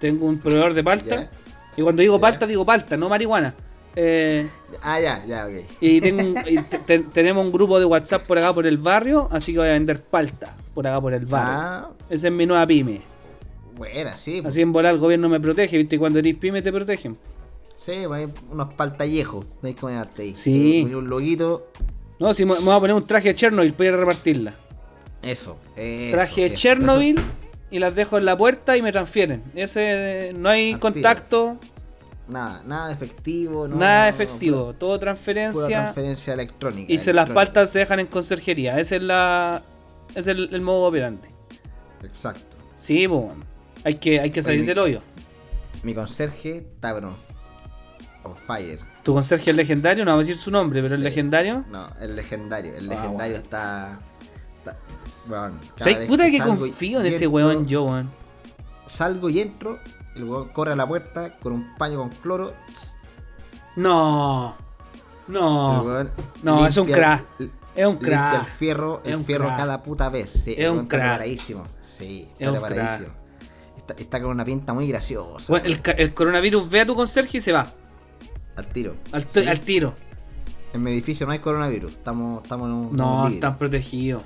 [0.00, 1.30] Tengo un proveedor de palta.
[1.76, 2.20] Y cuando digo Ya.
[2.22, 3.54] palta, digo palta, no marihuana.
[3.98, 4.46] Eh,
[4.82, 5.64] Ah, ya, ya, ok.
[5.80, 9.26] y tengo y te- te- tenemos un grupo de WhatsApp por acá por el barrio.
[9.32, 11.58] Así que voy a vender palta por acá por el barrio.
[11.58, 13.00] Ah, Esa es mi nueva pyme.
[13.74, 14.42] buena, sí.
[14.42, 14.52] pues.
[14.52, 15.98] Así en volar el gobierno me protege, ¿viste?
[15.98, 17.16] Cuando eres pyme te protegen.
[17.78, 20.36] Sí, hay unos paltallejos, veis cómo llamarte ahí.
[20.36, 20.82] Sí.
[20.92, 21.68] Un loguito,
[22.18, 24.54] No, si me, me voy a poner un traje de Chernobyl para ir a repartirla.
[25.22, 25.56] eso.
[25.76, 27.16] eso traje de eso, Chernobyl
[27.70, 29.42] y las dejo en la puerta y me transfieren.
[29.54, 31.56] Ese no hay contacto.
[32.28, 33.68] Nada, nada efectivo.
[33.68, 36.92] No, nada no, efectivo, todo Pura, pura transferencia transferencia electrónica.
[36.92, 37.34] y se las electrónica.
[37.34, 38.80] faltas se dejan en conserjería.
[38.80, 39.62] Ese es la
[40.14, 41.28] es el, el modo operante.
[42.02, 42.56] Exacto.
[42.74, 43.44] Sí, pues, bueno.
[43.84, 45.00] hay que hay que salir del hoyo.
[45.82, 47.14] Mi conserje está pero
[48.24, 48.80] on fire.
[49.04, 51.04] Tu conserje es legendario, no vamos a decir su nombre, pero Sí.
[51.04, 51.64] legendario.
[51.70, 52.74] No, el legendario.
[52.74, 53.44] El Ah, legendario bueno.
[53.44, 53.98] está.
[54.58, 54.76] está
[55.76, 58.10] ¿Sabes vez puta que confío en ese weón yo, weón?
[58.88, 59.78] Salgo y entro.
[60.16, 62.52] El weón corre a la puerta con un paño con cloro.
[62.72, 62.96] tss,
[63.76, 64.54] No.
[65.28, 66.04] No.
[66.42, 67.24] No, es un crack.
[67.74, 68.40] Es un crack.
[68.40, 69.58] el fierro, Es el un fierro crack.
[69.58, 70.30] cada puta vez.
[70.30, 71.02] Sí, Es un crack.
[71.02, 71.64] preparadísimo.
[71.82, 73.14] Sí, Es un preparadísimo.
[73.76, 75.46] Está, está con una pinta muy graciosa.
[75.48, 77.66] Bueno, el, coronavirus ve a tu conserje y se va.
[78.56, 78.94] Al tiro.
[79.12, 79.48] Al, t- Sí.
[79.48, 79.94] al tiro.
[80.72, 81.92] En mi edificio no hay coronavirus.
[81.92, 83.34] Estamos, estamos, No, estamos libres.
[83.34, 84.22] están protegidos.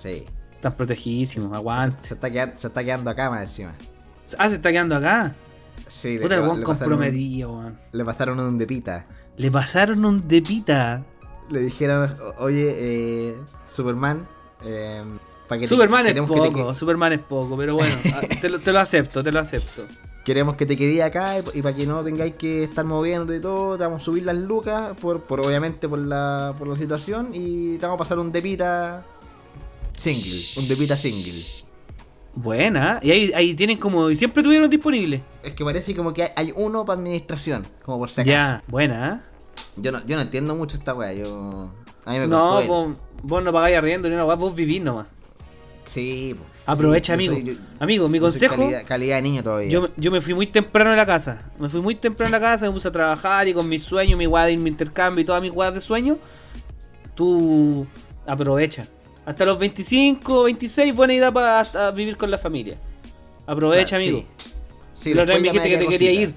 [0.00, 0.24] Sí.
[0.52, 1.98] Están protegidísimos, aguanta.
[2.06, 3.74] Se está, quedando, se está quedando acá más encima.
[4.38, 5.34] Ah, se está quedando acá.
[5.88, 7.78] Sí, Puta, el le, weón le pasaron, comprometido, weón.
[7.92, 9.06] le pasaron un de pita.
[9.36, 11.02] Le pasaron un de pita.
[11.50, 12.74] Le dijeron, "O- oye,
[13.30, 14.26] eh, Superman,
[14.64, 15.02] eh,
[15.48, 18.58] que te- Superman es te poco, que- Superman es poco, pero bueno, ah, te lo,
[18.58, 19.86] te lo acepto, te lo acepto.
[20.24, 23.76] queremos que te quedes acá y, para que no tengáis que estar moviendo y todo,
[23.76, 27.76] te vamos a subir las lucas, por, por obviamente por la, por la situación, y
[27.76, 29.02] te vamos a pasar un depita
[29.96, 31.44] single, un depita single.
[32.34, 35.22] Buena, y ahí, ahí tienen como, y siempre tuvieron disponible.
[35.42, 38.30] Es que parece como que hay, hay uno para administración, como por si acaso.
[38.32, 39.22] Ya, buena.
[39.76, 41.70] Yo no, yo no entiendo mucho esta wea, yo...
[42.04, 45.08] A mí me No, vos, vos no pagáis arriendo ni una weá, vos vivís nomás.
[45.84, 46.44] Sí, po.
[46.64, 47.46] Aprovecha, Sí, yo amigo.
[47.46, 49.68] soy- yo- amigo, mi consejo, Calidad, calidad de niño todavía.
[49.68, 51.50] yo, yo me fui muy temprano de la casa.
[51.58, 54.16] Me fui muy temprano de la casa, me puse a trabajar y con mis sueños,
[54.18, 56.16] mi weá de mi intercambio y todas mis weas de sueño,
[57.14, 57.86] tú
[58.26, 58.86] aprovecha.
[59.24, 62.76] Hasta los 25, 26, buena idea para vivir con la familia.
[63.46, 64.24] Aprovecha, Claro, amigo.
[64.36, 64.50] Sí,
[64.94, 66.34] Sí, la otra vez me dijiste que te quería ir.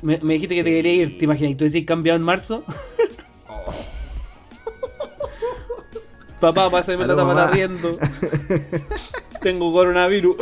[0.00, 1.52] Me, me dijiste que te quería ir, ¿te imaginas?
[1.52, 2.64] ¿Y tú decís cambiado en marzo?
[3.48, 3.72] Oh.
[6.40, 7.46] Papá, pásame la mamá.
[7.48, 7.98] riendo.
[9.40, 10.36] Tengo coronavirus.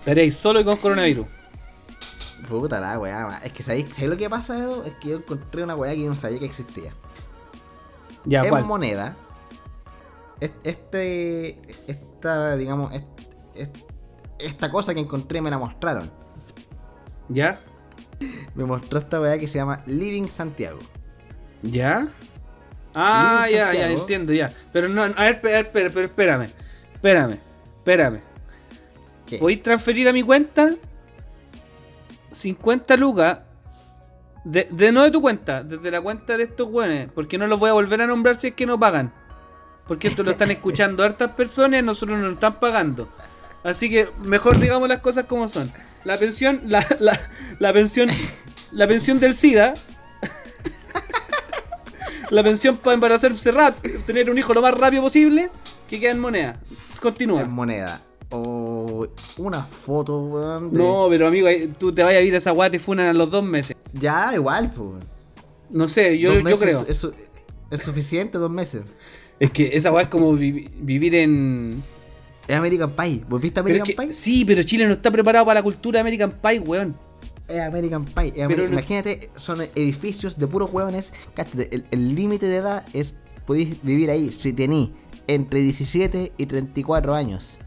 [0.00, 1.26] Estaréis solo y con coronavirus.
[2.48, 3.40] Puta la weá.
[3.44, 4.84] Es que ¿sabéis, ¿sabéis lo que pasa, Edo?
[4.84, 6.92] Es que yo encontré una weá que yo no sabía que existía.
[8.24, 8.64] Ya, en ¿cuál?
[8.64, 9.16] moneda,
[10.40, 13.04] es- este, esta, digamos, es-
[13.54, 13.70] es-
[14.38, 16.10] esta cosa que encontré me la mostraron.
[17.28, 17.58] ¿Ya?
[18.54, 20.78] Me mostró esta weá que se llama Living Santiago.
[21.62, 22.08] ¿Ya?
[22.94, 24.52] Ah, Living ya, ya, entiendo, ya.
[24.72, 26.48] Pero no, a ver, a ver, pero, pero espérame.
[26.94, 27.38] Espérame,
[27.78, 28.20] espérame.
[29.26, 29.38] ¿Qué?
[29.38, 30.70] ¿Podéis transferir a mi cuenta
[32.32, 33.38] 50 lucas?
[34.44, 37.10] De, de no de tu cuenta, desde la cuenta de estos güeyes.
[37.14, 39.12] Porque no los voy a volver a nombrar si es que no pagan.
[39.86, 43.08] Porque esto lo están escuchando hartas personas y nosotros no nos están pagando.
[43.62, 45.70] Así que mejor digamos las cosas como son.
[46.04, 47.20] La pensión, la, la,
[47.58, 48.08] la pensión,
[48.72, 49.74] la pensión del SIDA.
[52.30, 55.50] la pensión para embarazarse rápido, tener un hijo lo más rápido posible,
[55.88, 56.56] que queda en moneda.
[57.00, 57.42] Continúa.
[57.42, 58.00] En moneda.
[58.30, 59.06] O
[59.38, 60.72] una foto, weón.
[60.72, 63.12] de- No, pero amigo, tú te vayas a ir a esa weá, te funan a
[63.12, 63.76] los dos meses.
[63.92, 65.04] Ya, igual, pues.
[65.70, 66.84] No sé, yo, yo creo.
[66.88, 67.06] Es,
[67.70, 68.82] es suficiente, dos meses.
[69.38, 71.82] Es que esa weá es como vi- vivir en.
[72.46, 73.22] Es American Pie.
[73.28, 74.12] ¿Vos viste American es que- Pie?
[74.12, 76.96] sí, pero Chile no está preparado para la cultura de American Pie, weón.
[77.48, 78.26] Es American Pie.
[78.28, 81.12] es Pero Ameri- no- Imagínate, son edificios de puros hueones.
[81.34, 83.14] Cáchate, el- el límite de edad es.
[83.46, 84.92] Podéis vivir ahí si tení
[85.26, 87.58] entre 17 y 34 años.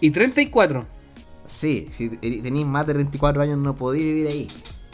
[0.00, 0.86] Y 34.
[1.46, 4.46] Sí, si tenéis más de 34 años no podéis vivir ahí.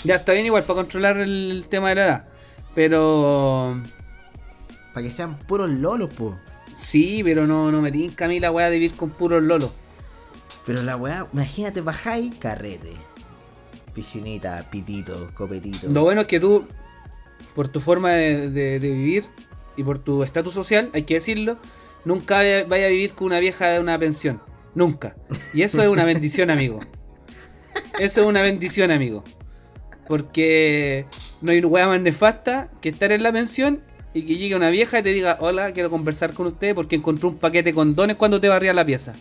[0.04, 2.28] Ya está bien igual para controlar el, tema de la edad.
[2.74, 3.80] Pero.
[4.94, 6.36] Para que sean puros lolos, po.
[6.74, 9.70] Sí, pero no, no me tinca a mí la weá de vivir con puros lolos.
[10.64, 12.92] Pero la weá, imagínate, bajáis carrete.
[13.94, 15.88] Piscinita, pitito, copetito.
[15.88, 16.66] Lo bueno es que tú,
[17.54, 19.24] por tu forma de, de- de vivir
[19.76, 21.56] y por tu estatus social, hay que decirlo,
[22.04, 22.36] nunca
[22.68, 24.40] vaya a vivir con una vieja de una pensión.
[24.76, 25.16] Nunca.
[25.54, 26.78] Y eso es una bendición, amigo.
[27.98, 29.24] Eso es una bendición, amigo.
[30.06, 31.06] Porque
[31.40, 33.80] no hay hueá más nefasta que estar en la pensión
[34.12, 37.26] y que llegue una vieja y te diga, hola, quiero conversar con usted porque encontré
[37.26, 39.14] un paquete de condones cuando te barría la pieza.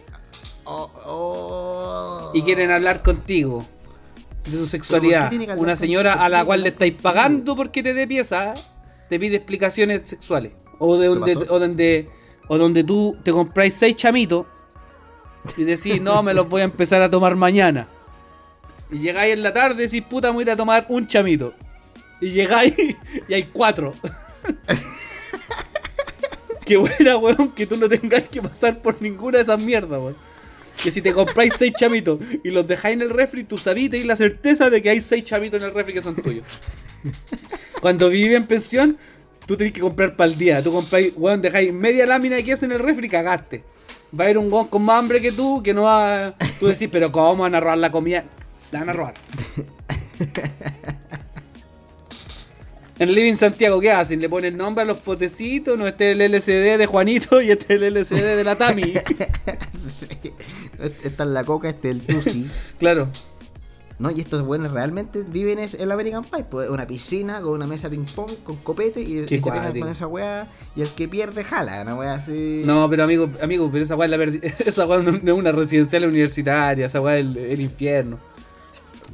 [0.66, 2.32] Oh, oh.
[2.34, 3.66] y quieren hablar contigo
[4.44, 5.32] de su ¿Pero sexualidad.
[5.58, 8.54] Una con- señora a la cual le estáis pagando porque te dé pieza,
[9.08, 10.52] te pide explicaciones sexuales.
[10.80, 12.10] O, de, ¿Te donde, o, donde,
[12.50, 14.48] o donde tú te compráis seis chamitos
[15.58, 17.88] y decís, no, me los voy a empezar a tomar mañana.
[18.92, 21.08] Y llegáis en la tarde y decís, puta, me voy a ir a tomar un
[21.08, 21.54] chamito.
[22.22, 22.74] Y llegáis
[23.28, 23.94] y hay cuatro.
[26.66, 30.16] Qué buena, weón, que tú no tengáis que pasar por ninguna de esas mierdas, weón.
[30.82, 34.06] Que si te compráis seis chamitos y los dejáis en el refri, tú sabís, tenés
[34.06, 36.46] la certeza de que hay seis chamitos en el refri que son tuyos.
[37.82, 38.98] Cuando vivís en pensión,
[39.46, 40.62] tú tenés que comprar para el día.
[40.62, 43.64] Tú compráis, weón, dejáis media lámina de queso en el refri, cagaste.
[44.18, 46.34] Va a haber un weón con más hambre que tú que no va.
[46.60, 48.24] Tú decís, pero ¿cómo van a robar la comida?
[48.72, 49.14] La van a robar.
[52.98, 54.22] En Living Santiago, ¿qué hacen?
[54.22, 57.76] Le ponen nombre a los potecitos, no este es el LCD de Juanito y este
[57.76, 58.94] es el LCD de la Tami.
[59.86, 60.08] Sí.
[61.04, 62.50] Esta es la coca, este es el Tusi.
[62.80, 63.08] claro.
[63.98, 64.12] ¿No?
[64.12, 66.44] Y estos buenos realmente viven es el American Pie.
[66.44, 70.08] Pues una piscina con una mesa ping pong, con copete y, se pegan con esa
[70.08, 70.48] weá.
[70.76, 72.64] Y el que pierde jala, una weá así.
[72.66, 74.22] No, pero amigo, amigo, pero esa weá la
[74.66, 78.20] esa weá no es una residencial universitaria, esa weá es el, el infierno.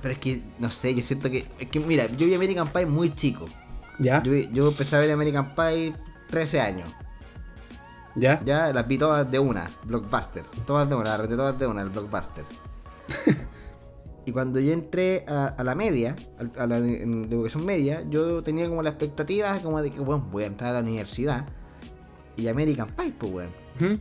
[0.02, 1.46] Pero es que, no sé, yo siento que.
[1.60, 3.48] Es que, mira, yo vi American Pie muy chico.
[4.00, 4.24] ¿Ya?
[4.24, 5.94] Yo, yo empecé a ver American Pie
[6.32, 6.90] 13 años.
[8.16, 8.42] ¿Ya?
[8.44, 10.44] Ya las vi todas de una, Blockbuster.
[10.66, 12.46] Todas de una, las todas de una, el Blockbuster.
[14.26, 18.42] y cuando yo entré a, a la media, al- a la de, educación media, yo
[18.44, 21.46] tenía como la expectativa como de que, bueno, voy a entrar a la universidad.
[22.38, 23.50] Y American Pie, pues, weón.
[23.80, 24.00] ¿Mm?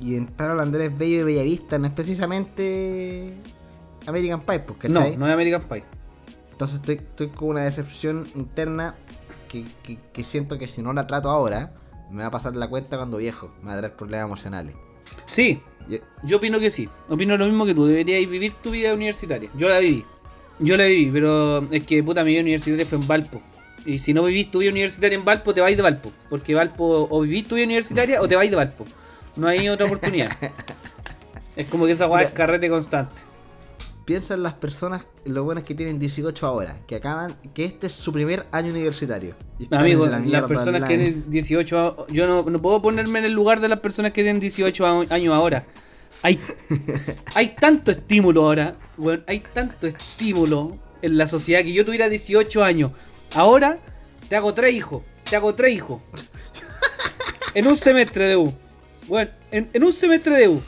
[0.00, 3.34] Y entrar a Andrés Bello de Bellavista no es precisamente
[4.06, 5.16] American Pie, pues, No, ¿cachai?
[5.16, 5.82] no es American Pie.
[6.52, 8.94] Entonces estoy, estoy con una decepción interna
[9.48, 11.72] que, que- que siento que si no la trato ahora,
[12.10, 13.50] me va a pasar la cuenta cuando viejo.
[13.60, 14.74] Me va a traer problemas emocionales.
[15.26, 15.60] Sí,
[16.22, 16.88] yo opino que sí.
[17.08, 17.86] Opino lo mismo que tú.
[17.86, 19.50] Deberías vivir tu vida universitaria.
[19.54, 20.04] Yo la viví.
[20.58, 23.42] Yo la viví, pero es que puta mi vida universitaria fue en Valpo.
[23.84, 26.12] Y si no vivís tu vida universitaria en Valpo, te vais de Valpo.
[26.28, 28.84] Porque Valpo o vivís tu vida universitaria o te vais de Valpo.
[29.36, 30.30] No hay otra oportunidad.
[31.56, 33.27] es como que esa weá es carrete constante.
[34.08, 37.92] Piensa en las personas, lo buenas que tienen 18 ahora, que acaban, que este es
[37.92, 39.34] su primer año universitario.
[39.70, 43.32] Amigo, la las personas que tienen 18 a- yo no, no puedo ponerme en el
[43.32, 45.62] lugar de las personas que tienen 18 a- años ahora.
[46.22, 46.40] Hay,
[47.34, 52.64] hay tanto estímulo ahora, weón, hay tanto estímulo en la sociedad que yo tuviera 18
[52.64, 52.92] años.
[53.34, 53.76] Ahora
[54.30, 56.00] te hago tres hijos, te hago tres hijos.
[57.52, 58.54] En un semestre de U.
[59.06, 60.62] Bueno, en, en un semestre de U.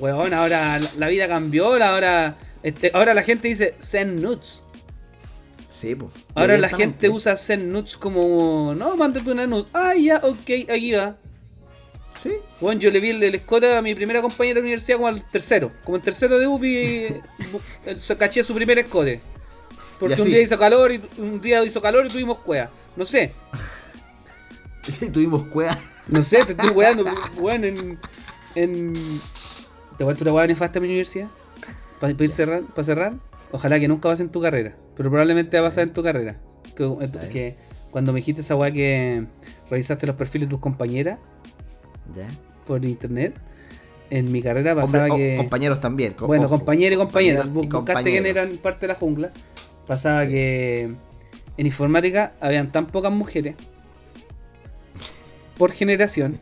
[0.00, 4.60] Weón, ahora la, la vida cambió, ahora, este, ahora la gente dice Zen Nuts.
[5.70, 6.12] Sí, pues.
[6.34, 8.74] Ahora la gente usa Zen Nuts como.
[8.76, 9.68] No, mándate una nut.
[9.72, 11.16] Ah, ya, ok, aquí va.
[12.20, 12.32] Sí.
[12.60, 15.08] Bueno, yo le vi el, el escote a mi primera compañera de la universidad como
[15.08, 15.70] al tercero.
[15.84, 17.20] Como en tercero de UPI,
[17.86, 19.20] el- se caché su primer escote.
[20.00, 22.70] Porque un día hizo calor y un día hizo calor y tuvimos cueva.
[22.96, 23.32] No sé,
[25.12, 25.76] Tuvimos cueva.
[26.08, 27.04] no sé, te estoy weando,
[27.36, 27.98] weón, en.
[28.54, 28.92] en...
[29.98, 31.28] ¿Te cuento una weá nefasta en mi universidad?
[32.12, 33.14] ¿Para ir cerrar, para cerrar?
[33.52, 34.72] Ojalá que nunca pase en tu carrera.
[34.96, 36.36] Pero probablemente va a pasar en tu carrera.
[36.76, 36.84] Que,
[37.30, 37.56] que
[37.90, 39.24] cuando me dijiste esa weá que
[39.70, 41.18] revisaste los perfiles de tus compañeras
[42.14, 42.26] Ya.
[42.66, 43.38] por internet,
[44.10, 45.36] en mi carrera pasaba que.
[45.36, 46.12] compañeros también.
[46.14, 47.46] co- Bueno, compañeros y compañeras.
[47.46, 49.30] Compañeros Buscaste quién eran parte de la jungla.
[49.86, 50.30] Pasaba Sí.
[50.30, 50.84] que
[51.56, 53.54] en informática habían tan pocas mujeres
[55.56, 56.38] por generación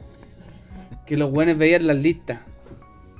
[1.06, 2.40] que los buenos veían las listas.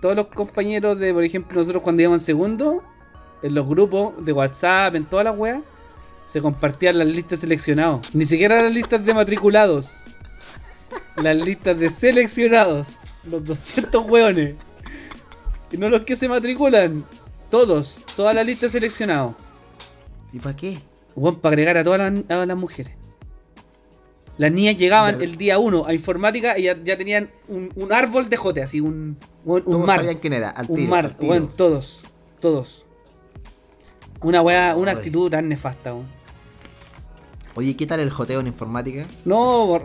[0.03, 2.82] Todos los compañeros de, por ejemplo, nosotros cuando íbamos en segundo,
[3.40, 5.62] en los grupos de WhatsApp, en todas las weas,
[6.26, 8.12] se compartían las listas seleccionados.
[8.12, 10.03] Ni siquiera las listas de matriculados.
[11.22, 12.88] Las listas de seleccionados.
[13.30, 14.57] Los 200 weones.
[15.70, 17.05] Y no los que se matriculan.
[17.48, 18.00] Todos.
[18.16, 19.36] Toda la lista seleccionados.
[20.32, 20.80] ¿Y para qué?
[21.14, 23.01] Weón, para agregar a todas las, a las mujeres.
[24.43, 25.24] Las niñas llegaban Ya.
[25.24, 28.80] el día 1 a informática y ya, ya tenían un, un árbol de jote, así
[28.80, 29.99] un, un, mar.
[30.01, 30.51] sabían quién era.
[30.51, 31.30] Al un mar, al tiro.
[31.30, 32.03] weón, todos.
[32.40, 32.84] Todos.
[34.20, 36.07] Una weá, una actitud tan nefasta, weón.
[37.55, 39.07] Oye, ¿qué tal el joteo en informática?
[39.24, 39.78] No,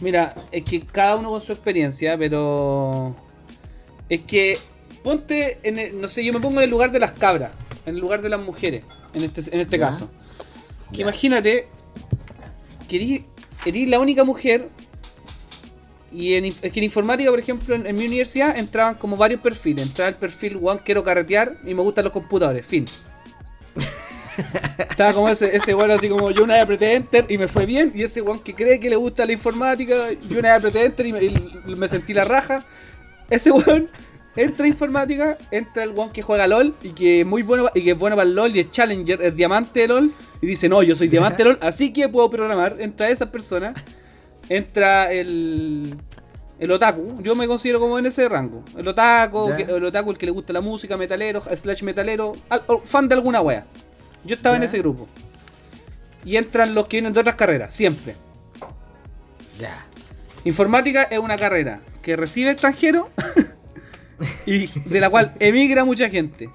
[0.00, 3.14] mira, es que cada uno con su experiencia, pero
[4.08, 4.58] es que
[5.04, 7.52] ponte en el- no sé, yo me pongo en el lugar de las cabras,
[7.86, 8.82] en el lugar de las mujeres,
[9.14, 9.86] en este, en este Ya.
[9.86, 10.08] caso.
[10.92, 11.68] Que imagínate
[12.88, 12.98] que
[13.64, 14.68] eres, la única mujer
[16.12, 19.40] y en, es que en informática, por ejemplo, en, en mi universidad entraban como varios
[19.40, 19.86] perfiles.
[19.86, 22.84] Entraba el perfil, Juan, quiero carretear y me gustan los computadores, fin.
[24.78, 27.64] Estaba como ese, ese weón así como yo una vez apreté enter y me fue
[27.64, 27.92] bien.
[27.94, 29.94] Y ese weón que cree que le gusta la informática,
[30.28, 32.64] yo una vez apreté enter y me, y me sentí la raja.
[33.30, 33.88] Ese weón
[34.36, 37.90] entra informática, entra el weón que juega LOL y que es muy bueno y que
[37.92, 40.12] es bueno para el LOL y es Challenger, es diamante de LOL.
[40.40, 42.76] Y dice, no, yo soy diamante de LOL, así que puedo programar.
[42.80, 43.72] Entra esa persona,
[44.48, 45.94] entra el.
[46.58, 48.62] El otaku, yo me considero como en ese rango.
[48.78, 52.62] El otaku, que- el otaku el que le gusta la música, metalero, slash metalero, al-
[52.84, 53.64] fan de alguna wea.
[54.24, 55.08] Yo estaba en ese grupo.
[56.24, 58.14] Y entran los que vienen de otras carreras, siempre.
[59.58, 59.86] Ya.
[60.44, 63.06] Informática es una carrera que recibe extranjeros
[64.46, 66.48] y de la cual emigra mucha gente.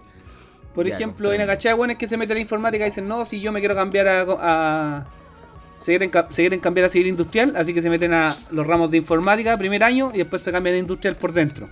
[0.73, 3.07] Por Ya, ejemplo, una cachada de buenos que se meten a la informática y dicen,
[3.07, 4.25] no, si yo me quiero cambiar a...
[4.39, 5.05] a-
[5.79, 8.65] se, quieren, ca- se quieren cambiar a civil industrial, así que se meten a los
[8.65, 11.69] ramos de informática primer año y después se cambian a industrial por dentro.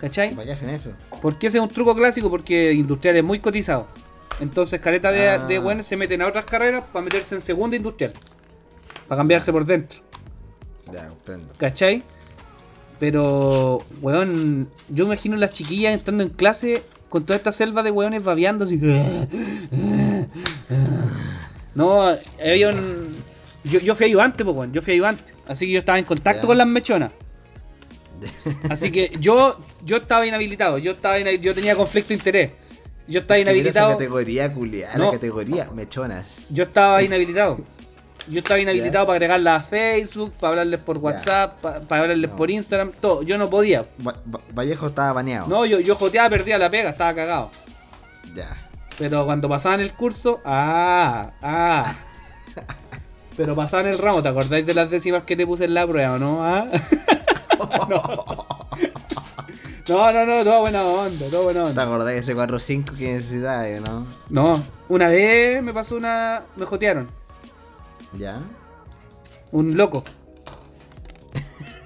[0.00, 0.34] ¿Cachai?
[0.34, 0.92] ¿Para qué hacen eso?
[1.20, 3.86] Porque ese es un truco clásico porque industrial es muy cotizado.
[4.40, 5.38] Entonces, caleta de, Ah.
[5.46, 8.12] de se meten a otras carreras para meterse en segunda industrial.
[9.08, 10.00] Para cambiarse por dentro.
[10.92, 11.52] Ya, comprendo.
[11.58, 12.02] ¿Cachai?
[12.98, 18.22] Pero, weón, yo imagino las chiquillas entrando en clase con toda esta selva de weones
[18.24, 18.78] babeando así.
[21.74, 22.02] No,
[22.40, 23.14] había un...
[23.64, 25.32] Yo, yo fui ayudante, pues, weón, yo fui ayudante.
[25.46, 27.12] Así que yo estaba en contacto con las mechonas.
[28.68, 32.52] Así que yo, yo estaba inhabilitado, yo estaba ina- yo tenía conflicto de interés.
[33.06, 33.92] Yo estaba Mira esa inhabilitado.
[33.92, 35.04] categoría culiada, No.
[35.06, 36.46] la categoría mechonas.
[36.50, 37.60] Yo estaba inhabilitado.
[38.30, 42.36] Yo estaba inhabilitado para agregarla a Facebook, para hablarles por WhatsApp, pa- para hablarles No.
[42.36, 43.22] por Instagram, todo.
[43.22, 43.86] Yo no podía.
[44.06, 45.46] Va- Va- Vallejo estaba baneado.
[45.48, 47.50] No, yo, yo joteaba, perdía la pega, estaba cagado.
[48.34, 48.56] Ya.
[48.98, 51.94] Pero cuando pasaban el curso, ah, ah.
[53.36, 56.14] Pero pasaban el ramo, ¿te acordáis de las décimas que te puse en la prueba,
[56.14, 56.44] o no?
[56.44, 56.66] ¿Ah?
[57.88, 58.02] no.
[59.88, 61.82] no, no, no, toda buena onda, toda buena ¿Te onda.
[61.84, 64.06] acordás de ese 4-5 que necesitaba, no?
[64.28, 66.42] No, una vez me pasó una.
[66.56, 67.08] Me jotearon.
[68.16, 68.42] ¿Ya?
[69.52, 70.04] Un loco.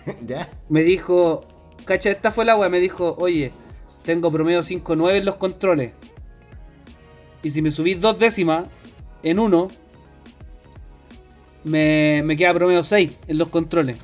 [0.26, 0.48] ¿Ya?
[0.68, 1.46] Me dijo.
[1.84, 2.68] Cacha, esta fue la wea.
[2.68, 3.52] Me dijo, oye,
[4.04, 5.92] tengo promedio 5.9 en los controles.
[7.42, 8.68] Y si me subís dos décimas
[9.22, 9.68] en uno,
[11.64, 13.96] me, me queda promedio 6 en los controles.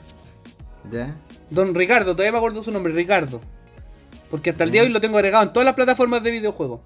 [0.91, 1.16] ¿Ya?
[1.51, 3.41] Don Ricardo, todavía me acuerdo su nombre, Ricardo.
[4.31, 6.81] Porque hasta el día de hoy lo tengo agregado en todas las plataformas de videojuegos.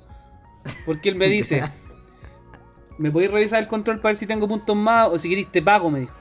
[0.86, 1.62] Porque él me dice,
[3.02, 5.08] ¿me podéis revisar el control para ver si tengo puntos más?
[5.08, 6.14] O si queréis te pago, me dijo.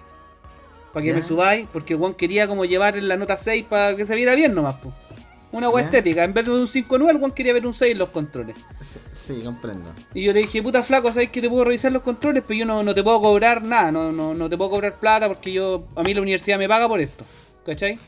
[0.91, 1.15] Para que Ya.
[1.15, 4.55] me subáis, porque Juan quería como llevar la nota 6 para que se viera bien
[4.55, 4.91] nomás, po.
[5.51, 5.79] Una Ya.
[5.81, 8.55] estética, en vez de un 5.9, el Juan quería ver un 6 en los controles.
[8.79, 9.93] Sí, sí, comprendo.
[10.13, 12.43] Y yo le dije, puta flaco, ¿sabes que te puedo revisar los controles?
[12.47, 15.27] Pero yo no, no te puedo cobrar nada, no, no, no te puedo cobrar plata
[15.27, 17.23] porque yo a mí la universidad me paga por esto.
[17.65, 17.99] ¿Cachai?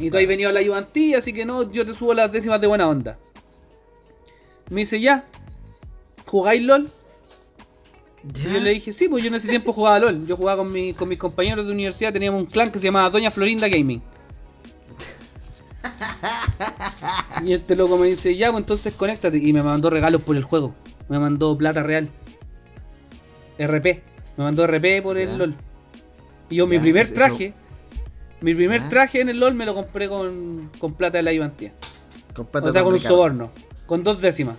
[0.00, 2.60] Y tú has venido a la ayudantía, así que no, yo te subo las décimas
[2.60, 3.16] de buena onda.
[4.68, 5.24] Me dice, ya,
[6.26, 6.90] ¿jugáis LOL?
[8.22, 10.26] Y yo le dije, sí, pues yo en ese tiempo jugaba LOL.
[10.26, 13.08] Yo jugaba con, mi- con mis compañeros de universidad, teníamos un clan que se llamaba
[13.10, 14.02] Doña Florinda Gaming.
[17.44, 19.38] Y este loco me dice, ya, pues entonces conéctate.
[19.38, 20.74] Y me mandó regalos por el juego.
[21.08, 22.08] Me mandó plata real.
[23.58, 23.84] RP.
[24.36, 25.36] Me mandó RP por el Ya.
[25.36, 25.54] LOL.
[26.50, 27.54] Y yo mi primer traje,
[28.40, 28.88] mi primer Ya.
[28.90, 31.50] traje en el LOL me lo compré con, con plata de la.
[32.34, 33.50] Completa O sea, con un soborno.
[33.86, 34.56] Con dos décimas.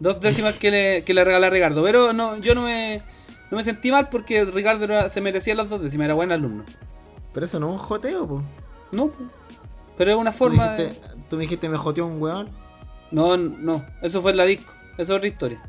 [0.00, 1.82] Dos décimas que le, que le regalé a Ricardo.
[1.84, 3.00] Pero no, yo no me,
[3.50, 6.06] no me sentí mal porque Ricardo era- se merecía las dos décimas.
[6.06, 6.64] Era buen alumno.
[7.32, 8.42] Pero eso no es un joteo, po.
[8.92, 9.24] No, po.
[9.96, 10.84] pero es una Tú forma de...
[10.88, 12.48] dijiste, tú me dijiste me joteó un weón.
[13.10, 13.84] No, no.
[14.02, 14.72] Eso fue en la disco.
[14.94, 15.60] Esa es otra historia.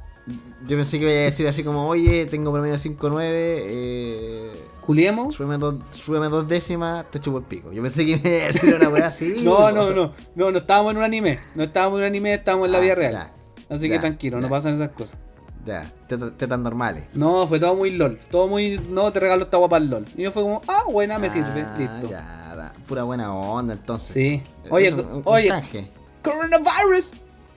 [0.67, 4.51] Yo pensé que iba a decir así como, oye, tengo promedio 5-9, eh,
[4.81, 5.33] Juliemos.
[5.35, 7.71] súbeme, dos, súbeme dos décimas, te chupo el pico.
[7.71, 9.35] Yo pensé que iba a decir una weá así.
[9.43, 10.13] No, no, no.
[10.35, 11.39] No, no estábamos en un anime.
[11.53, 13.31] No estábamos en un anime, estábamos en la Ah, vida real.
[13.69, 15.17] Así ya, que tranquilo, no pasan esas cosas.
[15.65, 17.05] Ya, tetas tetas normales.
[17.15, 18.19] No, fue todo muy LOL.
[18.29, 18.77] Todo muy.
[18.77, 20.05] No, te regalo esta guapa al LOL.
[20.15, 21.63] Y yo fue como, ah, buena, me sirve.
[21.63, 22.07] Ah, Listo.
[22.09, 24.13] Ya, da- pura buena onda entonces.
[24.13, 24.43] Sí.
[24.69, 25.89] Oye, un- un oye, canje.
[26.23, 27.13] coronavirus.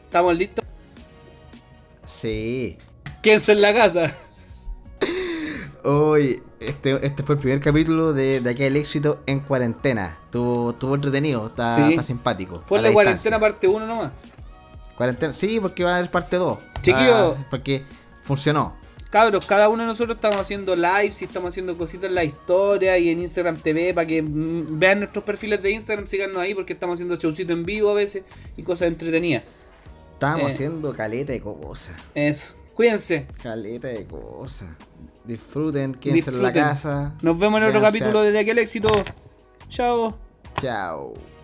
[0.07, 0.65] ¿Estamos listos?
[2.07, 2.79] Sí.
[3.21, 4.15] Quédense en la casa.
[5.85, 10.19] Hoy, este, este fue el primer capítulo de, de aquel éxito en cuarentena.
[10.25, 11.83] Estuvo, estuvo entretenido, está, Sí.
[11.91, 12.63] está simpático.
[12.71, 14.11] a la cuarentena parte 1 nomás.
[14.99, 16.59] Cuarentena, sí, porque va a haber parte 2.
[16.83, 17.37] Chiquillo.
[17.49, 17.85] porque
[18.23, 18.77] funcionó.
[19.11, 22.99] Cabros, cada uno de nosotros estamos haciendo lives y estamos haciendo cositas en la historia
[22.99, 26.75] y en Instagram TV para que mm, vean nuestros perfiles de Instagram, síganos ahí porque
[26.75, 28.25] estamos haciendo showcito en vivo a veces
[28.59, 29.45] y cosas entretenidas.
[30.13, 30.55] Estábamos Eh.
[30.55, 31.97] haciendo caleta de cosas.
[32.15, 32.53] Eso.
[32.75, 33.27] Cuídense.
[33.43, 34.69] Caleta de cosas.
[35.25, 37.15] Disfruten, quédense en la casa.
[37.23, 38.91] Nos vemos en otro capítulo de aquel éxito.
[39.71, 40.19] Chao.
[40.61, 41.38] Chao.